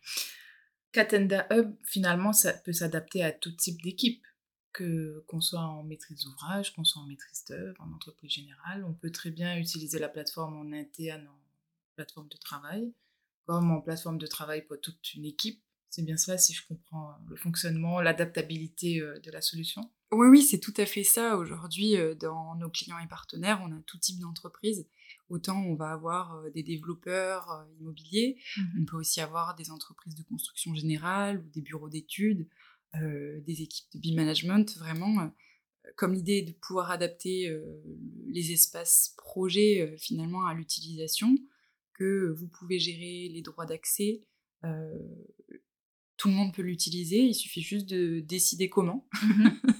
Catenda 0.92 1.46
Hub, 1.50 1.74
finalement, 1.84 2.32
ça 2.32 2.52
peut 2.52 2.72
s'adapter 2.72 3.22
à 3.22 3.32
tout 3.32 3.52
type 3.52 3.80
d'équipe, 3.82 4.24
que 4.72 5.24
qu'on 5.26 5.40
soit 5.40 5.60
en 5.60 5.82
maîtrise 5.82 6.24
d'ouvrage, 6.24 6.74
qu'on 6.74 6.84
soit 6.84 7.02
en 7.02 7.06
maîtrise 7.06 7.44
d'œuvre, 7.48 7.80
en 7.80 7.92
entreprise 7.92 8.32
générale. 8.32 8.84
On 8.84 8.92
peut 8.92 9.10
très 9.10 9.30
bien 9.30 9.56
utiliser 9.56 9.98
la 9.98 10.08
plateforme 10.08 10.56
en 10.56 10.72
interne, 10.72 11.26
en 11.28 11.40
plateforme 11.96 12.28
de 12.28 12.36
travail, 12.36 12.92
comme 13.46 13.70
en 13.70 13.80
plateforme 13.80 14.18
de 14.18 14.26
travail 14.26 14.66
pour 14.66 14.80
toute 14.80 15.14
une 15.14 15.24
équipe. 15.24 15.62
C'est 15.90 16.02
bien 16.02 16.16
cela 16.16 16.38
si 16.38 16.54
je 16.54 16.66
comprends 16.66 17.16
le 17.28 17.36
fonctionnement, 17.36 18.00
l'adaptabilité 18.00 19.00
de 19.00 19.30
la 19.30 19.40
solution. 19.40 19.90
Oui, 20.12 20.26
oui, 20.26 20.42
c'est 20.42 20.58
tout 20.58 20.74
à 20.76 20.86
fait 20.86 21.04
ça. 21.04 21.36
Aujourd'hui, 21.36 21.96
euh, 21.96 22.16
dans 22.16 22.56
nos 22.56 22.68
clients 22.68 22.98
et 22.98 23.06
partenaires, 23.06 23.60
on 23.64 23.70
a 23.70 23.80
tout 23.86 23.98
type 23.98 24.18
d'entreprise. 24.18 24.88
Autant 25.28 25.62
on 25.62 25.76
va 25.76 25.92
avoir 25.92 26.34
euh, 26.34 26.50
des 26.50 26.64
développeurs 26.64 27.52
euh, 27.52 27.64
immobiliers, 27.78 28.36
mmh 28.56 28.62
on 28.80 28.84
peut 28.86 28.96
aussi 28.96 29.20
avoir 29.20 29.54
des 29.54 29.70
entreprises 29.70 30.16
de 30.16 30.24
construction 30.24 30.74
générale 30.74 31.38
ou 31.38 31.48
des 31.50 31.60
bureaux 31.60 31.88
d'études, 31.88 32.48
des 32.92 33.62
équipes 33.62 33.86
de 33.94 34.00
B-management. 34.00 34.76
Vraiment, 34.78 35.32
comme 35.94 36.12
l'idée 36.12 36.38
est 36.38 36.42
de 36.42 36.52
pouvoir 36.52 36.90
adapter 36.90 37.56
les 38.26 38.50
espaces 38.50 39.14
projets 39.16 39.94
finalement 39.96 40.44
à 40.44 40.54
l'utilisation, 40.54 41.38
que 41.94 42.34
vous 42.36 42.48
pouvez 42.48 42.80
gérer 42.80 43.28
les 43.28 43.42
droits 43.42 43.64
d'accès, 43.64 44.24
tout 46.20 46.28
le 46.28 46.34
monde 46.34 46.52
peut 46.52 46.62
l'utiliser, 46.62 47.20
il 47.20 47.34
suffit 47.34 47.62
juste 47.62 47.88
de 47.88 48.20
décider 48.20 48.68
comment. 48.68 49.08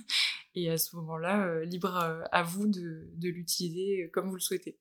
Et 0.55 0.71
à 0.71 0.79
ce 0.79 0.97
moment-là, 0.97 1.47
euh, 1.47 1.65
libre 1.65 1.97
euh, 1.97 2.23
à, 2.33 2.43
vous 2.43 2.67
de, 2.67 3.09
l'utiliser 3.21 4.11
comme 4.13 4.29
vous 4.29 4.35
le 4.35 4.41
souhaitez. 4.41 4.79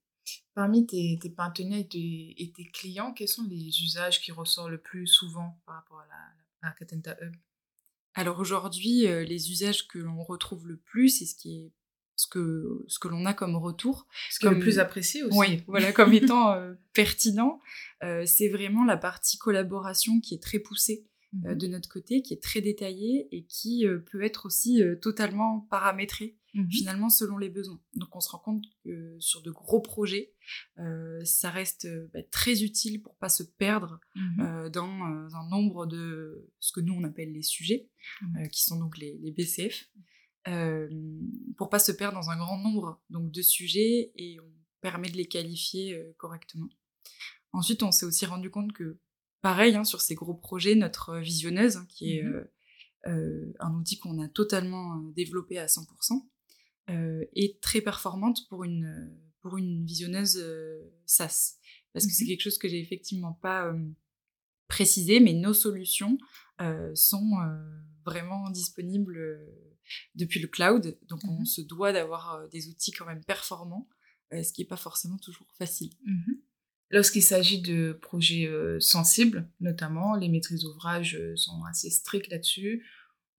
Parmi 0.54 0.86
tes, 0.86 1.18
partenaires 1.36 1.86
et 1.92 2.52
tes, 2.56 2.66
clients, 2.72 3.14
quels 3.14 3.28
sont 3.28 3.48
les 3.50 3.82
usages 3.82 4.22
qui 4.22 4.32
ressortent 4.32 4.70
le 4.70 4.78
plus 4.78 5.08
souvent 5.08 5.60
par 5.66 5.76
rapport 5.76 6.00
à 6.00 6.08
la, 6.64 6.72
Catenta 6.72 7.16
Hub? 7.22 7.36
Alors 8.16 8.40
aujourd'hui, 8.40 9.08
euh, 9.08 9.24
les 9.24 9.52
usages 9.52 9.88
que 9.88 9.98
l'on 9.98 10.24
retrouve 10.24 10.68
le 10.68 10.78
plus 10.78 11.22
et 11.22 11.26
ce 11.26 11.36
qui 11.36 11.58
est 11.58 11.72
ce 12.16 12.28
que, 12.28 12.84
ce 12.90 13.00
que 13.00 13.08
l'on 13.08 13.26
a 13.26 13.34
comme 13.34 13.56
retour. 13.56 14.06
Ce 14.30 14.40
qui 14.40 14.48
est 14.48 14.50
le 14.50 14.60
plus 14.60 14.78
apprécié 14.78 15.24
aussi. 15.24 15.38
Oui, 15.38 15.64
voilà, 15.68 15.94
comme 15.94 16.12
étant 16.14 16.54
pertinent, 16.92 17.62
c'est 18.02 18.50
vraiment 18.50 18.84
la 18.84 18.98
partie 18.98 19.38
collaboration 19.38 20.20
qui 20.20 20.36
est 20.36 20.44
très 20.44 20.60
poussée. 20.60 21.09
Euh, 21.36 21.54
mmh 21.54 21.60
de 21.60 21.68
notre 21.68 21.90
côté, 21.90 22.22
qui 22.22 22.34
est 22.34 22.42
très 22.42 22.62
détaillé 22.62 23.28
et 23.32 23.46
qui 23.46 23.86
euh, 23.86 24.00
peut 24.00 24.24
être 24.24 24.48
aussi 24.48 24.82
euh, 24.82 24.96
totalement 24.96 25.68
paramétré 25.70 26.38
mmh 26.56 26.70
finalement 26.72 27.10
selon 27.10 27.38
les 27.38 27.50
besoins. 27.50 27.80
Donc 27.96 28.16
on 28.16 28.20
se 28.20 28.32
rend 28.32 28.40
compte 28.40 28.66
que 28.84 29.16
sur 29.20 29.44
de 29.44 29.52
gros 29.52 29.80
projets, 29.80 30.34
ça 31.24 31.52
reste 31.52 31.88
bah, 32.12 32.24
très 32.32 32.64
utile 32.64 33.04
pour 33.04 33.16
pas 33.18 33.30
se 33.30 33.44
perdre 33.44 34.00
mmh 34.16 34.70
dans 34.70 34.90
un 34.90 35.50
nombre 35.50 35.86
de 35.86 36.50
ce 36.60 36.72
que 36.72 36.80
nous 36.80 36.94
on 36.94 37.04
appelle 37.04 37.32
les 37.32 37.44
sujets, 37.44 37.90
qui 38.52 38.64
sont 38.64 38.80
donc 38.80 38.98
les, 38.98 39.20
les 39.20 39.32
BCF, 39.32 39.92
pour 41.56 41.70
pas 41.70 41.80
se 41.80 41.92
perdre 41.92 42.20
dans 42.20 42.32
un 42.32 42.38
grand 42.38 42.58
nombre 42.58 43.00
donc 43.12 43.32
de 43.32 43.42
sujets 43.44 44.12
et 44.16 44.40
on 44.40 44.52
permet 44.82 45.10
de 45.10 45.18
les 45.18 45.28
qualifier 45.28 46.02
correctement. 46.18 46.70
Ensuite, 47.52 47.84
on 47.84 47.92
s'est 47.92 48.06
aussi 48.06 48.26
rendu 48.26 48.50
compte 48.50 48.74
que 48.74 49.00
pareil, 49.42 49.76
hein, 49.76 49.84
sur 49.84 50.02
ces 50.02 50.16
gros 50.16 50.34
projets, 50.34 50.76
notre 50.76 51.18
visionneuse, 51.18 51.78
hein, 51.78 51.86
qui 51.90 52.18
est 52.18 52.24
mmh 52.24 52.28
euh, 52.28 52.44
euh, 53.08 53.54
un 53.62 53.74
outil 53.76 53.98
qu'on 53.98 54.22
a 54.22 54.28
totalement 54.28 54.98
euh, 54.98 55.12
développé 55.16 55.58
à 55.58 55.68
100%, 55.68 55.86
est 57.36 57.62
très 57.62 57.82
performante 57.82 58.48
pour 58.50 58.64
une, 58.64 59.16
pour 59.42 59.58
une 59.58 59.86
visionneuse 59.86 60.44
SaaS. 61.06 61.60
Parce 61.94 62.08
que 62.08 62.12
c'est 62.12 62.26
mmh 62.26 62.28
quelque 62.28 62.42
chose 62.42 62.58
que 62.58 62.68
j'ai 62.68 62.80
effectivement 62.80 63.34
pas 63.34 63.72
précisé, 64.68 65.20
mais 65.20 65.34
nos 65.34 65.54
solutions 65.54 66.18
sont 66.96 67.30
vraiment 68.04 68.50
disponibles 68.50 69.40
depuis 70.16 70.40
le 70.40 70.48
cloud. 70.48 70.98
Donc 71.08 71.20
on 71.26 71.42
mmh 71.42 71.46
se 71.46 71.62
doit 71.62 71.94
d'avoir 71.94 72.50
des 72.50 72.70
outils 72.70 72.92
quand 72.92 73.06
même 73.06 73.24
performants, 73.24 73.88
ce 74.32 74.52
qui 74.52 74.62
n'est 74.62 74.68
pas 74.68 74.76
forcément 74.76 75.20
toujours 75.20 75.54
facile. 75.60 75.94
Lorsqu'il 76.92 77.22
s'agit 77.22 77.62
de 77.62 77.94
projets 78.02 78.48
euh, 78.48 78.80
sensibles, 78.80 79.48
notamment, 79.60 80.16
les 80.16 80.28
maîtrises 80.28 80.64
d'ouvrage 80.64 81.16
euh, 81.16 81.36
sont 81.36 81.64
assez 81.66 81.92
strictes 81.92 82.32
là-dessus. 82.32 82.84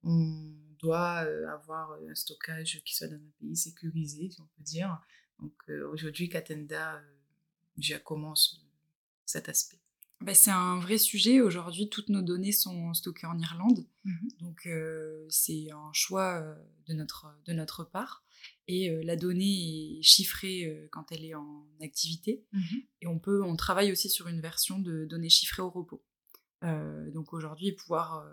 On 0.04 0.52
doit 0.78 1.25
euh, 1.25 1.49
avoir 1.49 1.99
un 2.09 2.14
stockage 2.14 2.80
qui 2.85 2.95
soit 2.95 3.09
dans 3.09 3.16
un 3.16 3.33
pays 3.40 3.57
sécurisé, 3.57 4.30
si 4.30 4.40
on 4.40 4.45
peut 4.57 4.62
dire. 4.62 5.00
Donc 5.40 5.52
aujourd'hui, 5.90 6.28
Catenda 6.28 7.00
commence 8.04 8.62
cet 9.25 9.49
aspect. 9.49 9.78
Bah, 10.21 10.35
c'est 10.35 10.50
un 10.50 10.78
vrai 10.78 10.99
sujet. 10.99 11.40
Aujourd'hui, 11.40 11.88
toutes 11.88 12.11
nos 12.11 12.21
données 12.21 12.52
sont 12.52 12.92
stockées 12.92 13.26
en 13.26 13.38
Irlande. 13.38 13.87
Mmh 14.04 14.28
Donc, 14.40 14.69
c'est 15.30 15.71
un 15.71 15.90
choix 15.95 16.45
de, 16.87 16.92
notre, 16.92 17.35
de 17.47 17.54
notre 17.54 17.85
part 17.85 18.23
et 18.67 18.91
euh, 18.91 19.03
la 19.03 19.17
donnée 19.17 19.99
est 19.99 20.03
chiffrée 20.03 20.67
euh, 20.67 20.89
quand 20.93 21.11
elle 21.11 21.25
est 21.25 21.35
en 21.35 21.67
activité. 21.81 22.45
Mhm. 22.53 22.83
Et 23.01 23.07
on 23.09 23.19
peut, 23.19 23.43
on 23.43 23.57
travaille 23.57 23.91
aussi 23.91 24.09
sur 24.09 24.29
une 24.29 24.41
version 24.41 24.79
de 24.79 25.07
données 25.07 25.29
chiffrées 25.29 25.63
au 25.63 25.71
repos. 25.71 26.05
Euh, 26.63 27.11
donc 27.11 27.33
aujourd'hui, 27.33 27.73
pouvoir 27.73 28.25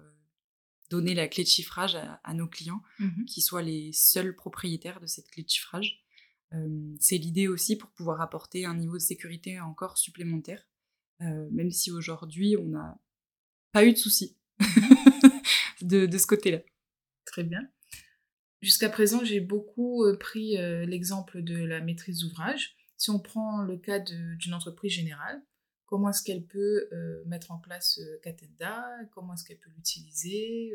donner 0.89 1.15
la 1.15 1.27
clé 1.27 1.43
de 1.43 1.49
chiffrage 1.49 1.95
à, 1.95 2.33
nos 2.33 2.47
clients, 2.47 2.81
mhm. 2.99 3.25
qui 3.25 3.41
soient 3.41 3.61
les 3.61 3.91
seuls 3.93 4.35
propriétaires 4.35 5.01
de 5.01 5.07
cette 5.07 5.29
clé 5.29 5.43
de 5.43 5.49
chiffrage. 5.49 6.05
c'est 6.99 7.17
l'idée 7.17 7.47
aussi 7.47 7.75
pour 7.75 7.89
pouvoir 7.91 8.21
apporter 8.21 8.65
un 8.65 8.75
niveau 8.75 8.93
de 8.93 9.01
sécurité 9.01 9.59
encore 9.59 9.97
supplémentaire, 9.97 10.65
même 11.19 11.71
si 11.71 11.91
aujourd'hui 11.91 12.55
on 12.55 12.67
n'a 12.67 12.97
pas 13.73 13.85
eu 13.85 13.91
de 13.91 13.97
soucis. 13.97 14.37
de, 15.81 16.05
de 16.05 16.17
ce 16.17 16.27
côté-là. 16.27 16.59
Très 17.25 17.43
bien. 17.43 17.69
Jusqu'à 18.61 18.89
présent, 18.89 19.23
j'ai 19.23 19.39
beaucoup 19.39 20.05
pris 20.19 20.57
l'exemple 20.85 21.43
de 21.43 21.57
la 21.63 21.79
maîtrise 21.79 22.19
d'ouvrage. 22.21 22.75
Si 22.97 23.11
on 23.11 23.19
prend 23.19 23.61
le 23.61 23.77
cas 23.77 23.99
d'une 23.99 24.53
entreprise 24.53 24.93
générale, 24.93 25.43
comment 25.85 26.09
est-ce 26.09 26.23
qu'elle 26.23 26.45
peut 26.45 26.89
mettre 27.27 27.51
en 27.51 27.59
place 27.59 27.99
Catenda 28.23 28.83
Comment 29.13 29.35
est-ce 29.35 29.45
qu'elle 29.45 29.59
peut 29.59 29.69
l'utiliser 29.75 30.73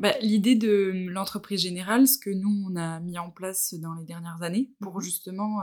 bah, 0.00 0.14
L'idée 0.20 0.56
de 0.56 1.06
l'entreprise 1.08 1.60
générale, 1.60 2.08
ce 2.08 2.18
que 2.18 2.30
nous, 2.30 2.66
on 2.68 2.74
a 2.76 2.98
mis 3.00 3.18
en 3.18 3.30
place 3.30 3.74
dans 3.74 3.94
les 3.94 4.04
dernières 4.04 4.42
années 4.42 4.72
pour 4.80 4.98
mmh 4.98 5.02
justement 5.02 5.60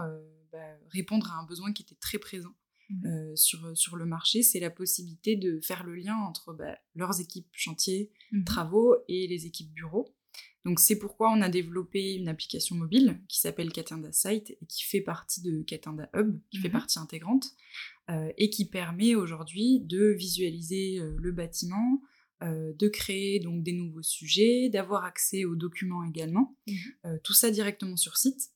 bah, 0.51 0.77
répondre 0.89 1.31
à 1.31 1.35
un 1.35 1.45
besoin 1.45 1.73
qui 1.73 1.83
était 1.83 1.99
très 1.99 2.19
présent 2.19 2.53
mmh 2.89 3.35
sur, 3.35 3.77
sur 3.77 3.95
le 3.95 4.05
marché, 4.05 4.43
c'est 4.43 4.59
la 4.59 4.69
possibilité 4.69 5.35
de 5.35 5.59
faire 5.61 5.83
le 5.83 5.95
lien 5.95 6.15
entre 6.15 6.53
bah, 6.53 6.77
leurs 6.95 7.19
équipes 7.19 7.49
chantiers, 7.51 8.11
mmh 8.31 8.43
travaux 8.45 8.95
et 9.07 9.27
les 9.27 9.45
équipes 9.45 9.73
bureaux. 9.73 10.15
Donc 10.65 10.79
c'est 10.79 10.99
pourquoi 10.99 11.31
on 11.31 11.41
a 11.41 11.49
développé 11.49 12.13
une 12.13 12.27
application 12.27 12.75
mobile 12.75 13.19
qui 13.27 13.39
s'appelle 13.39 13.71
Catenda 13.71 14.11
Site 14.11 14.51
et 14.51 14.65
qui 14.67 14.83
fait 14.83 15.01
partie 15.01 15.41
de 15.41 15.63
Catenda 15.63 16.09
Hub, 16.15 16.39
qui 16.51 16.57
fait 16.57 16.69
partie 16.69 16.99
intégrante, 16.99 17.47
et 18.37 18.49
qui 18.49 18.65
permet 18.65 19.15
aujourd'hui 19.15 19.79
de 19.79 20.07
visualiser 20.07 20.99
le 21.17 21.31
bâtiment, 21.31 22.01
euh, 22.43 22.73
de 22.73 22.87
créer 22.87 23.39
donc 23.39 23.61
des 23.61 23.71
nouveaux 23.71 24.01
sujets, 24.01 24.67
d'avoir 24.69 25.03
accès 25.03 25.45
aux 25.45 25.55
documents 25.55 26.03
également, 26.03 26.57
mmh 26.65 26.73
euh, 27.05 27.17
tout 27.23 27.33
ça 27.33 27.51
directement 27.51 27.97
sur 27.97 28.17
site, 28.17 28.49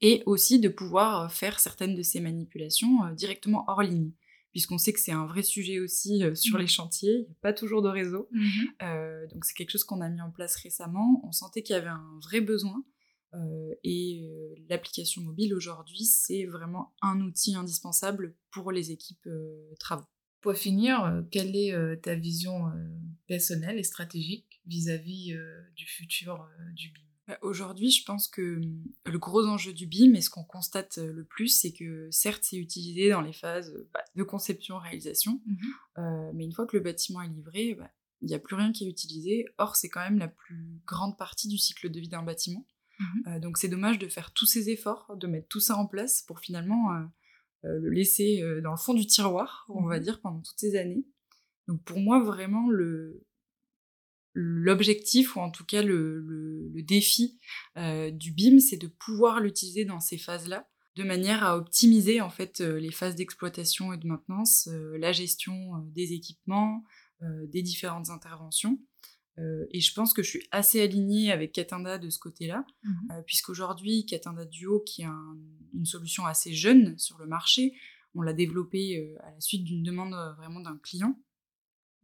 et 0.00 0.22
aussi 0.24 0.60
de 0.60 0.68
pouvoir 0.68 1.22
euh, 1.22 1.28
faire 1.28 1.58
certaines 1.58 1.96
de 1.96 2.02
ces 2.02 2.20
manipulations 2.20 3.12
directement 3.16 3.64
hors 3.66 3.82
ligne, 3.82 4.12
puisqu'on 4.56 4.78
sait 4.78 4.94
que 4.94 5.00
c'est 5.00 5.12
un 5.12 5.26
vrai 5.26 5.42
sujet 5.42 5.80
aussi 5.80 6.22
sur 6.34 6.56
mmh. 6.56 6.60
les 6.60 6.66
chantiers, 6.66 7.12
il 7.12 7.26
n'y 7.26 7.30
a 7.30 7.40
pas 7.42 7.52
toujours 7.52 7.82
de 7.82 7.90
réseau, 7.90 8.26
mmh 8.32 9.28
donc 9.32 9.44
c'est 9.44 9.54
quelque 9.54 9.70
chose 9.70 9.84
qu'on 9.84 10.00
a 10.00 10.08
mis 10.08 10.22
en 10.22 10.30
place 10.30 10.56
récemment, 10.56 11.20
on 11.26 11.32
sentait 11.32 11.62
qu'il 11.62 11.74
y 11.74 11.78
avait 11.78 11.88
un 11.88 12.18
vrai 12.22 12.40
besoin, 12.40 12.82
et 13.84 14.22
l'application 14.70 15.20
mobile 15.20 15.52
aujourd'hui, 15.52 16.04
c'est 16.04 16.46
vraiment 16.46 16.94
un 17.02 17.20
outil 17.20 17.54
indispensable 17.54 18.34
pour 18.50 18.72
les 18.72 18.92
équipes 18.92 19.28
travaux. 19.78 20.06
Pour 20.46 20.54
finir, 20.54 21.02
euh, 21.02 21.22
quelle 21.32 21.56
est 21.56 21.72
euh, 21.72 21.96
ta 21.96 22.14
vision 22.14 22.68
euh, 22.68 22.72
personnelle 23.26 23.80
et 23.80 23.82
stratégique 23.82 24.60
vis-à-vis 24.64 25.36
du 25.74 25.86
futur 25.86 26.48
du 26.74 26.90
BIM 26.90 27.05
Aujourd'hui, 27.42 27.90
je 27.90 28.04
pense 28.04 28.28
que 28.28 28.56
hum, 28.56 28.84
le 29.04 29.18
gros 29.18 29.44
enjeu 29.46 29.72
du 29.72 29.86
BIM, 29.86 30.14
et 30.14 30.20
ce 30.20 30.30
qu'on 30.30 30.44
constate 30.44 30.98
le 30.98 31.24
plus, 31.24 31.48
c'est 31.48 31.72
que 31.72 32.08
certes, 32.10 32.44
c'est 32.44 32.56
utilisé 32.56 33.10
dans 33.10 33.20
les 33.20 33.32
phases 33.32 33.74
bah, 33.92 34.04
de 34.14 34.22
conception-réalisation, 34.22 35.40
mmh 35.46 36.32
mais 36.34 36.44
une 36.44 36.52
fois 36.52 36.66
que 36.66 36.76
le 36.76 36.82
bâtiment 36.82 37.22
est 37.22 37.28
livré, 37.28 37.74
bah, 37.74 37.90
il 38.20 38.28
n'y 38.28 38.34
a 38.34 38.38
plus 38.38 38.54
rien 38.54 38.72
qui 38.72 38.86
est 38.86 38.90
utilisé. 38.90 39.46
Or, 39.58 39.76
c'est 39.76 39.88
quand 39.88 40.00
même 40.00 40.18
la 40.18 40.28
plus 40.28 40.80
grande 40.86 41.16
partie 41.16 41.48
du 41.48 41.58
cycle 41.58 41.90
de 41.90 42.00
vie 42.00 42.08
d'un 42.08 42.22
bâtiment. 42.22 42.66
Mmh 42.98 43.40
donc, 43.40 43.58
c'est 43.58 43.68
dommage 43.68 43.98
de 43.98 44.08
faire 44.08 44.32
tous 44.32 44.46
ces 44.46 44.70
efforts, 44.70 45.16
de 45.16 45.26
mettre 45.26 45.48
tout 45.48 45.60
ça 45.60 45.76
en 45.76 45.86
place 45.86 46.22
pour 46.22 46.40
finalement 46.40 46.92
euh, 47.66 47.78
le 47.80 47.90
laisser 47.90 48.42
euh, 48.42 48.60
dans 48.60 48.70
le 48.70 48.76
fond 48.76 48.94
du 48.94 49.06
tiroir, 49.06 49.66
on 49.68 49.86
va 49.86 49.98
mmh 49.98 50.02
dire, 50.02 50.20
pendant 50.20 50.40
toutes 50.40 50.58
ces 50.58 50.76
années. 50.76 51.04
Donc 51.68 51.82
pour 51.84 51.98
moi, 51.98 52.22
vraiment, 52.22 52.68
le, 52.70 53.24
l'objectif 54.38 55.36
ou 55.36 55.40
en 55.40 55.50
tout 55.50 55.64
cas 55.64 55.82
le, 55.82 56.20
le, 56.20 56.82
défi 56.82 57.38
euh, 57.76 58.10
du 58.10 58.32
BIM, 58.32 58.58
c'est 58.60 58.76
de 58.76 58.86
pouvoir 58.86 59.40
l'utiliser 59.40 59.84
dans 59.84 59.98
ces 59.98 60.18
phases-là, 60.18 60.68
de 60.94 61.02
manière 61.02 61.42
à 61.42 61.56
optimiser 61.56 62.20
en 62.20 62.30
fait 62.30 62.60
les 62.60 62.92
phases 62.92 63.16
d'exploitation 63.16 63.92
et 63.92 63.96
de 63.96 64.06
maintenance, 64.06 64.68
la 64.98 65.12
gestion 65.12 65.78
des 65.94 66.12
équipements, 66.12 66.84
des 67.20 67.62
différentes 67.62 68.10
interventions, 68.10 68.78
euh, 69.38 69.66
et 69.70 69.80
je 69.80 69.92
pense 69.92 70.12
que 70.12 70.22
je 70.22 70.30
suis 70.30 70.48
assez 70.50 70.80
alignée 70.80 71.30
avec 71.30 71.52
Catenda 71.52 71.98
de 71.98 72.10
ce 72.10 72.18
côté-là, 72.18 72.64
mmh 72.82 72.90
euh, 73.12 73.22
puisqu'aujourd'hui, 73.26 74.06
Catenda 74.06 74.44
Duo, 74.44 74.80
qui 74.80 75.02
est 75.02 75.08
une 75.74 75.84
solution 75.84 76.26
assez 76.26 76.54
jeune 76.54 76.98
sur 76.98 77.18
le 77.18 77.26
marché, 77.26 77.74
on 78.14 78.22
l'a 78.22 78.32
développée 78.32 78.98
euh, 78.98 79.26
à 79.26 79.30
la 79.30 79.40
suite 79.40 79.64
d'une 79.64 79.82
demande 79.82 80.14
vraiment 80.38 80.60
d'un 80.60 80.78
client. 80.78 81.18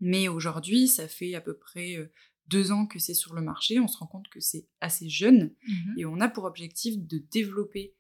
Mais 0.03 0.29
aujourd'hui, 0.29 0.87
ça 0.87 1.09
fait 1.09 1.35
à 1.35 1.41
peu 1.41 1.57
près 1.57 1.97
deux 2.49 2.73
ans 2.73 2.87
que 2.87 2.99
c'est 2.99 3.15
sur 3.15 3.35
le 3.35 3.41
marché, 3.41 3.81
on 3.81 3.89
se 3.89 3.97
rend 3.97 4.07
compte 4.07 4.29
que 4.29 4.41
c'est 4.41 4.67
assez 4.83 5.09
jeune, 5.09 5.55
mmh 5.67 5.99
et 5.99 6.05
on 6.05 6.21
a 6.21 6.29
pour 6.29 6.45
objectif 6.45 6.99
de 6.99 7.19
développer 7.31 7.95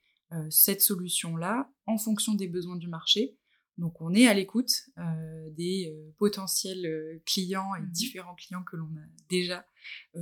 cette 0.51 0.83
solution-là 0.83 1.73
en 1.87 1.97
fonction 1.97 2.35
des 2.35 2.49
besoins 2.49 2.77
du 2.77 2.88
marché, 2.88 3.38
donc 3.79 4.01
on 4.01 4.12
est 4.15 4.27
à 4.27 4.35
l'écoute 4.35 4.71
euh, 4.99 5.49
des 5.51 5.93
euh, 5.93 6.15
potentiels 6.19 6.87
euh, 6.87 7.23
clients 7.25 7.75
et 7.75 7.81
mmh 7.81 7.91
différents 7.93 8.35
clients 8.35 8.62
que 8.62 8.77
l'on 8.77 8.87
a 8.97 9.07
déjà 9.29 9.67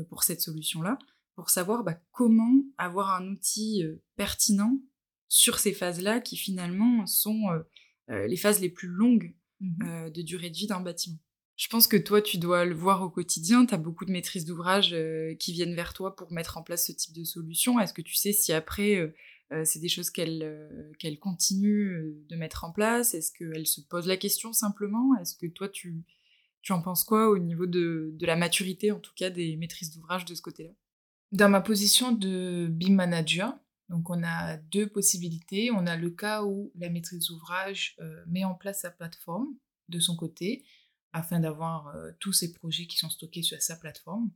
pour 0.09 0.23
cette 0.23 0.40
solution-là, 0.40 0.99
pour 1.35 1.51
savoir 1.51 1.85
bah, 1.85 2.01
comment 2.12 2.64
avoir 2.79 3.11
un 3.14 3.29
outil 3.29 3.83
pertinent 4.16 4.81
sur 5.29 5.59
ces 5.59 5.73
phases-là 5.73 6.21
qui 6.21 6.37
finalement 6.37 7.07
sont 7.07 7.49
les 8.09 8.37
phases 8.37 8.61
les 8.61 8.71
plus 8.71 8.88
longues 8.88 9.35
mmh 9.61 10.11
de 10.11 10.23
durée 10.23 10.51
de 10.51 10.57
vie 10.57 10.66
d'un 10.66 10.81
bâtiment. 10.81 11.19
Je 11.61 11.68
pense 11.68 11.87
que 11.87 11.99
toi, 11.99 12.23
tu 12.23 12.38
dois 12.38 12.64
le 12.64 12.75
voir 12.75 13.03
au 13.03 13.11
quotidien, 13.11 13.66
tu 13.66 13.75
as 13.75 13.77
beaucoup 13.77 14.07
de 14.07 14.11
maîtrises 14.11 14.46
d'ouvrage 14.46 14.96
qui 15.38 15.53
viennent 15.53 15.75
vers 15.75 15.92
toi 15.92 16.16
pour 16.16 16.33
mettre 16.33 16.57
en 16.57 16.62
place 16.62 16.87
ce 16.87 16.92
type 16.92 17.14
de 17.14 17.23
solution. 17.23 17.79
Est-ce 17.79 17.92
que 17.92 18.01
tu 18.01 18.14
sais 18.14 18.33
si 18.33 18.55
après 18.55 19.14
euh, 19.53 19.62
c'est 19.66 19.79
des 19.79 19.90
choses 19.90 20.09
qu'elle 20.09 20.42
euh, 20.42 20.90
qu'elle 20.99 21.18
continue 21.18 21.90
euh, 21.90 22.25
de 22.31 22.37
mettre 22.37 22.64
en 22.64 22.73
place? 22.73 23.12
Est-ce 23.12 23.31
qu'elle 23.31 23.66
se 23.66 23.83
pose 23.83 24.07
la 24.07 24.16
question 24.16 24.55
simplement? 24.55 25.14
Est-ce 25.20 25.37
que 25.37 25.46
toi, 25.49 25.68
tu, 25.68 26.03
tu 26.62 26.73
en 26.73 26.81
penses 26.81 27.05
quoi 27.05 27.29
au 27.29 27.37
niveau 27.37 27.66
de, 27.66 28.14
de 28.14 28.27
la 28.27 28.37
maturité, 28.37 28.90
en 28.90 28.99
tout 28.99 29.12
cas, 29.14 29.29
des 29.29 29.55
maîtrises 29.57 29.90
d'ouvrage 29.90 30.25
de 30.25 30.35
ce 30.35 30.40
côté-là? 30.40 30.73
Dans 31.31 31.51
ma 31.51 31.61
position 31.61 32.11
de 32.11 32.68
BIM 32.70 32.94
manager, 32.94 33.55
donc 33.90 34.09
on 34.09 34.23
a 34.23 34.57
deux 34.57 34.87
possibilités. 34.87 35.70
On 35.70 35.87
a 35.87 35.96
le 35.96 36.09
cas 36.09 36.42
où 36.42 36.73
la 36.75 36.88
maîtrise 36.88 37.27
d'ouvrage 37.27 37.99
met 38.27 38.44
en 38.44 38.55
place 38.55 38.81
sa 38.81 38.90
plateforme 38.90 39.49
de 39.90 40.01
son 40.01 40.16
côté 40.16 40.64
afin 41.12 41.40
d'avoir 41.40 41.94
tous 42.20 42.33
ses 42.33 42.53
projets 42.53 42.87
qui 42.87 42.96
sont 42.96 43.11
stockés 43.11 43.42
sur 43.42 43.61
sa 43.61 43.77
plateforme. 43.77 44.31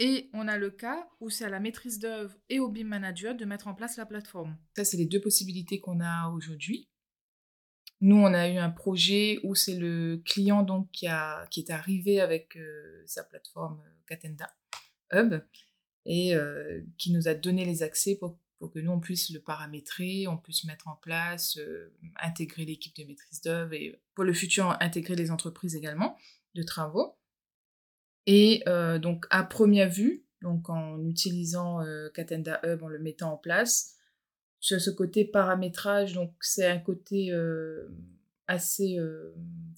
Et 0.00 0.28
on 0.32 0.48
a 0.48 0.58
le 0.58 0.70
cas 0.70 1.08
où 1.20 1.30
c'est 1.30 1.44
à 1.44 1.48
la 1.48 1.60
maîtrise 1.60 1.98
d'œuvre 1.98 2.34
et 2.48 2.58
au 2.58 2.68
BIM 2.68 2.84
manager 2.84 3.36
de 3.36 3.44
mettre 3.44 3.68
en 3.68 3.74
place 3.74 3.96
la 3.96 4.06
plateforme. 4.06 4.56
Ça, 4.76 4.84
c'est 4.84 4.96
les 4.96 5.06
deux 5.06 5.20
possibilités 5.20 5.80
qu'on 5.80 6.00
a 6.00 6.30
aujourd'hui. 6.30 6.88
Nous, 8.00 8.16
on 8.16 8.34
a 8.34 8.48
eu 8.48 8.56
un 8.56 8.70
projet 8.70 9.38
où 9.44 9.54
c'est 9.54 9.76
le 9.76 10.20
client 10.24 10.62
donc 10.62 10.90
qui, 10.90 11.06
a, 11.06 11.46
qui 11.50 11.60
est 11.60 11.70
arrivé 11.70 12.20
avec 12.20 12.56
euh, 12.56 13.02
sa 13.06 13.22
plateforme 13.22 13.80
euh, 13.80 14.02
Catenda 14.06 14.52
Hub 15.12 15.40
et 16.04 16.34
euh, 16.34 16.82
qui 16.98 17.12
nous 17.12 17.28
a 17.28 17.34
donné 17.34 17.64
les 17.64 17.82
accès 17.82 18.16
pour, 18.16 18.38
pour, 18.58 18.70
que 18.70 18.78
nous, 18.78 18.92
on 18.92 19.00
puisse 19.00 19.30
le 19.30 19.40
paramétrer, 19.40 20.26
on 20.26 20.36
puisse 20.36 20.64
mettre 20.64 20.88
en 20.88 20.96
place, 20.96 21.58
intégrer 22.22 22.64
l'équipe 22.64 22.96
de 22.96 23.04
maîtrise 23.04 23.40
d'œuvre 23.42 23.74
et 23.74 24.00
pour 24.14 24.24
le 24.24 24.32
futur, 24.32 24.76
intégrer 24.80 25.16
les 25.16 25.30
entreprises 25.30 25.76
également 25.76 26.16
de 26.54 26.62
travaux. 26.62 27.16
Et 28.26 28.62
euh, 28.68 28.98
donc, 28.98 29.26
à 29.30 29.44
première 29.44 29.90
vue, 29.90 30.24
donc 30.40 30.68
en 30.70 31.04
utilisant 31.04 31.82
euh, 31.82 32.08
Catenda 32.10 32.60
Hub, 32.64 32.82
en 32.82 32.88
le 32.88 32.98
mettant 32.98 33.32
en 33.32 33.36
place, 33.36 33.96
sur 34.60 34.80
ce 34.80 34.90
côté 34.90 35.24
paramétrage, 35.26 36.14
donc 36.14 36.32
c'est 36.40 36.66
un 36.66 36.78
côté 36.78 37.32
euh, 37.32 37.86
assez 38.46 38.96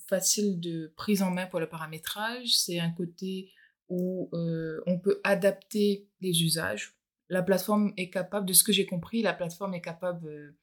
facile 0.09 0.61
de 0.61 0.93
prise 0.97 1.23
en 1.23 1.31
main 1.31 1.47
pour 1.47 1.59
le 1.59 1.69
paramétrage. 1.69 2.57
C'est 2.57 2.79
un 2.79 2.91
côté 2.91 3.51
où 3.89 4.29
on 4.33 4.99
peut 4.99 5.21
adapter 5.25 6.09
les 6.21 6.43
usages. 6.43 6.96
La 7.29 7.43
plateforme 7.43 7.93
est 7.97 8.11
capable, 8.11 8.47
de 8.47 8.53
ce 8.53 8.62
que 8.62 8.73
j'ai 8.73 8.87
compris, 8.87 9.23
la 9.23 9.33
plateforme 9.33 9.75
est 9.75 9.81
capable 9.81 10.55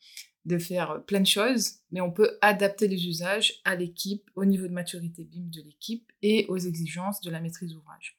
de 0.45 0.57
faire 0.57 1.03
plein 1.05 1.21
de 1.21 1.27
choses, 1.27 1.79
mais 1.91 2.01
on 2.01 2.11
peut 2.11 2.37
adapter 2.41 2.87
les 2.87 3.07
usages 3.07 3.61
à 3.63 3.75
l'équipe, 3.75 4.29
au 4.35 4.45
niveau 4.45 4.67
de 4.67 4.73
maturité 4.73 5.23
BIM 5.23 5.49
de 5.49 5.61
l'équipe 5.61 6.11
et 6.21 6.45
aux 6.49 6.57
exigences 6.57 7.21
de 7.21 7.31
la 7.31 7.39
maîtrise 7.39 7.71
d'ouvrage. 7.71 8.17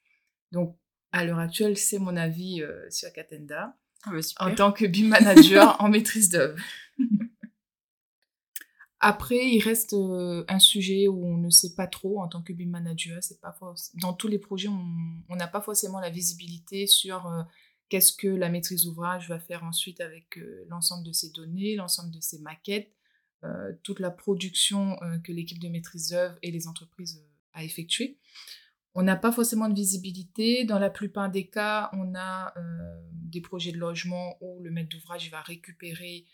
Donc, 0.52 0.76
à 1.12 1.24
l'heure 1.24 1.38
actuelle, 1.38 1.76
c'est 1.76 1.98
mon 1.98 2.16
avis 2.16 2.62
euh, 2.62 2.88
sur 2.90 3.12
Catenda 3.12 3.76
ah 4.04 4.10
bah, 4.10 4.18
en 4.40 4.54
tant 4.54 4.72
que 4.72 4.84
BIM 4.84 5.08
manager 5.08 5.80
en 5.80 5.88
maîtrise 5.88 6.28
d'œuvre. 6.28 6.60
Après, 9.00 9.50
il 9.50 9.60
reste 9.60 9.92
euh, 9.92 10.44
un 10.48 10.58
sujet 10.58 11.08
où 11.08 11.26
on 11.26 11.36
ne 11.36 11.50
sait 11.50 11.74
pas 11.74 11.86
trop 11.86 12.22
en 12.22 12.28
tant 12.28 12.42
que 12.42 12.54
BIM 12.54 12.70
manager. 12.70 13.22
C'est 13.22 13.40
pas 13.40 13.54
dans 14.00 14.14
tous 14.14 14.28
les 14.28 14.38
projets, 14.38 14.68
on 14.68 15.36
n'a 15.36 15.46
pas 15.46 15.60
forcément 15.60 16.00
la 16.00 16.08
visibilité 16.08 16.86
sur 16.86 17.26
euh, 17.26 17.42
Qu'est-ce 17.88 18.12
que 18.12 18.28
la 18.28 18.48
maîtrise 18.48 18.84
d'ouvrage 18.84 19.28
va 19.28 19.38
faire 19.38 19.62
ensuite 19.62 20.00
avec 20.00 20.38
euh, 20.38 20.64
l'ensemble 20.68 21.06
de 21.06 21.12
ces 21.12 21.30
données, 21.30 21.76
l'ensemble 21.76 22.10
de 22.10 22.20
ces 22.20 22.38
maquettes, 22.38 22.90
euh, 23.44 23.72
toute 23.82 24.00
la 24.00 24.10
production 24.10 25.00
euh, 25.02 25.18
que 25.18 25.32
l'équipe 25.32 25.58
de 25.58 25.68
maîtrise 25.68 26.10
d'œuvre 26.10 26.38
et 26.42 26.50
les 26.50 26.66
entreprises 26.66 27.22
a 27.52 27.62
effectuée. 27.62 28.18
On 28.94 29.02
n'a 29.02 29.16
pas 29.16 29.32
forcément 29.32 29.68
de 29.68 29.74
visibilité. 29.74 30.64
Dans 30.64 30.78
la 30.78 30.88
plupart 30.88 31.30
des 31.30 31.48
cas, 31.48 31.90
on 31.92 32.14
a 32.14 32.54
des 33.10 33.40
projets 33.40 33.72
de 33.72 33.78
logement 33.78 34.36
où 34.40 34.62
le 34.62 34.70
maître 34.70 34.88
d'ouvrage 34.88 35.32
va 35.32 35.42
récupérer 35.42 36.26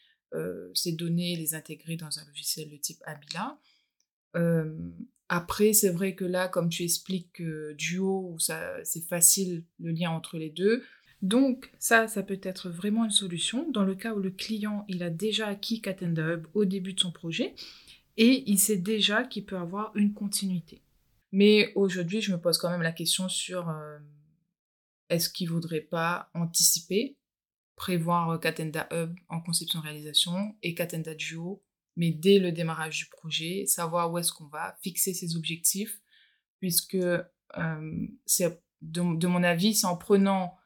ces 0.74 0.92
données, 0.92 1.36
les 1.36 1.54
intégrer 1.54 1.96
dans 1.96 2.18
un 2.18 2.24
logiciel 2.26 2.68
de 2.68 2.76
type 2.76 3.02
Abila. 3.06 3.58
après, 5.30 5.72
c'est 5.72 5.88
vrai 5.88 6.14
que 6.14 6.26
là, 6.26 6.48
comme 6.48 6.68
tu 6.68 6.82
expliques 6.82 7.40
Duo, 7.78 8.36
c'est 8.38 9.08
facile 9.08 9.64
le 9.78 9.92
lien 9.92 10.10
entre 10.10 10.36
les 10.36 10.50
deux. 10.50 10.84
Donc 11.22 11.70
ça, 11.78 12.08
ça 12.08 12.22
peut 12.22 12.40
être 12.42 12.70
vraiment 12.70 13.04
une 13.04 13.10
solution 13.10 13.70
dans 13.70 13.84
le 13.84 13.94
cas 13.94 14.14
où 14.14 14.20
le 14.20 14.30
client, 14.30 14.84
il 14.88 15.02
a 15.02 15.10
déjà 15.10 15.48
acquis 15.48 15.80
Catenda 15.80 16.34
Hub 16.34 16.46
au 16.54 16.64
début 16.64 16.94
de 16.94 17.00
son 17.00 17.12
projet 17.12 17.54
et 18.16 18.44
il 18.50 18.58
sait 18.58 18.78
déjà 18.78 19.24
qu'il 19.24 19.44
peut 19.44 19.58
avoir 19.58 19.94
une 19.96 20.14
continuité. 20.14 20.82
Mais 21.32 21.72
aujourd'hui, 21.74 22.20
je 22.20 22.32
me 22.32 22.40
pose 22.40 22.58
quand 22.58 22.70
même 22.70 22.82
la 22.82 22.92
question 22.92 23.28
sur 23.28 23.68
euh, 23.68 23.98
est-ce 25.10 25.28
qu'il 25.28 25.48
ne 25.48 25.52
vaudrait 25.52 25.80
pas 25.80 26.30
anticiper, 26.34 27.16
prévoir 27.76 28.40
Catenda 28.40 28.88
Hub 28.92 29.14
en 29.28 29.40
conception-réalisation 29.40 30.56
et 30.62 30.74
Catenda 30.74 31.14
Duo, 31.14 31.62
mais 31.96 32.10
dès 32.10 32.38
le 32.38 32.52
démarrage 32.52 32.98
du 32.98 33.06
projet, 33.06 33.66
savoir 33.66 34.10
où 34.12 34.18
est-ce 34.18 34.32
qu'on 34.32 34.46
va, 34.46 34.76
fixer 34.82 35.12
ses 35.12 35.36
objectifs, 35.36 36.00
puisque 36.60 36.94
euh, 36.94 38.06
c'est 38.26 38.62
de, 38.82 39.26
mon 39.26 39.42
avis, 39.42 39.74
c'est 39.74 39.86
en 39.86 39.96
prenant 39.96 40.56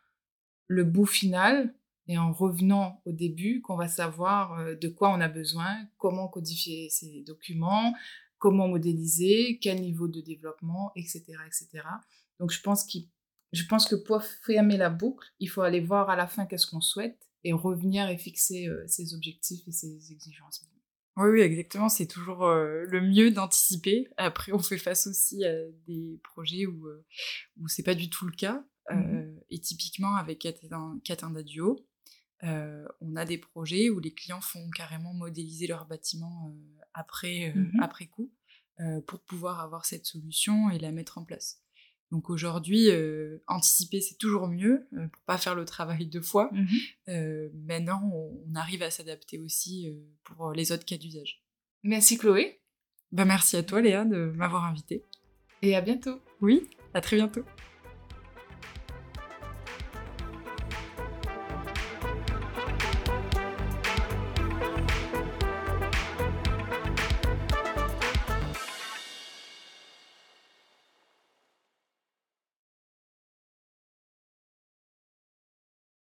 le 0.67 0.85
bout 0.85 1.07
final 1.07 1.75
et 2.07 2.19
en 2.19 2.33
revenant 2.33 3.01
au 3.07 3.13
début 3.13 3.61
qu'on 3.63 3.77
va 3.77 3.89
savoir 3.89 4.59
euh, 4.59 4.75
de 4.75 4.89
quoi 4.89 5.11
on 5.11 5.21
a 5.21 5.29
besoin, 5.29 5.89
comment 5.97 6.29
codifier 6.29 6.91
ces 6.91 7.23
documents, 7.23 7.95
comment 8.39 8.69
modéliser, 8.69 9.59
quel 9.61 9.81
niveau 9.81 10.09
de 10.09 10.21
développement, 10.21 10.93
etc. 10.97 11.25
etc. 11.47 11.87
Donc 12.41 12.51
je 12.51 12.61
pense, 12.61 12.85
que 12.85 13.95
pour 13.95 14.23
fermer 14.23 14.77
la 14.77 14.91
boucle, 14.91 15.27
il 15.39 15.49
faut 15.49 15.63
aller 15.63 15.81
voir 15.81 16.11
à 16.11 16.17
la 16.17 16.27
fin 16.27 16.45
qu'est-ce 16.45 16.67
qu'on 16.67 16.81
souhaite 16.81 17.29
et 17.43 17.53
revenir 17.53 18.09
et 18.09 18.19
fixer 18.19 18.69
euh, 18.69 18.85
ses 18.87 19.15
objectifs 19.15 19.67
et 19.67 19.73
ses 19.73 20.13
exigences. 20.13 20.67
Oui, 21.17 21.31
oui, 21.31 21.41
exactement. 21.43 21.89
C'est 21.89 22.09
toujours 22.09 22.45
euh, 22.45 22.85
le 22.87 23.01
mieux 23.01 23.31
d'anticiper. 23.31 24.09
Après, 24.17 24.53
on 24.53 24.59
fait 24.59 24.79
face 24.79 25.07
aussi 25.07 25.45
à 25.45 25.55
des 25.87 26.21
projets 26.25 26.67
où, 26.67 26.89
où 27.61 27.69
c'est 27.69 27.85
pas 27.85 27.95
du 27.95 28.11
tout 28.11 28.27
le 28.27 28.33
cas. 28.33 28.65
Mmh 28.91 28.97
euh, 28.97 29.35
et 29.51 29.61
typiquement, 29.61 30.17
avec 30.17 30.47
Catenda 31.05 31.43
Duo, 31.43 31.87
euh, 32.43 32.87
on 33.01 33.17
a 33.17 33.25
des 33.25 33.39
projets 33.39 33.89
où 33.89 33.99
les 34.01 34.13
clients 34.13 34.41
font 34.41 34.69
carrément 34.71 35.15
modéliser 35.15 35.67
leur 35.67 35.87
bâtiment 35.87 36.51
euh, 36.51 36.81
après, 36.93 37.53
mmh 37.55 37.81
après 37.81 38.07
coup 38.07 38.33
pour 39.07 39.21
pouvoir 39.21 39.61
avoir 39.61 39.85
cette 39.85 40.05
solution 40.05 40.69
et 40.69 40.81
la 40.81 40.91
mettre 40.91 41.19
en 41.19 41.25
place. 41.25 41.63
Donc 42.11 42.29
aujourd'hui, 42.29 42.89
anticiper, 43.47 44.01
c'est 44.01 44.19
toujours 44.19 44.49
mieux 44.49 44.89
pour 44.91 45.23
pas 45.27 45.39
faire 45.39 45.55
le 45.55 45.65
travail 45.65 46.07
deux 46.07 46.21
fois. 46.21 46.51
Mmh 46.53 47.51
maintenant, 47.55 48.03
on, 48.13 48.55
arrive 48.57 48.83
à 48.83 48.91
s'adapter 48.91 49.39
aussi 49.39 49.89
pour 50.25 50.51
les 50.53 50.73
autres 50.73 50.85
cas 50.85 50.97
d'usage. 50.97 51.45
Merci 51.85 52.19
Chloé. 52.19 52.61
Bah, 53.13 53.25
merci 53.25 53.57
à 53.57 53.63
toi 53.63 53.81
Léa 53.81 54.05
de 54.05 54.33
m'avoir 54.35 54.65
invité. 54.65 55.05
Et 55.63 55.77
à 55.77 55.81
bientôt. 55.81 56.21
Oui, 56.41 56.69
à 56.95 57.01
très 57.01 57.17
bientôt. 57.17 57.45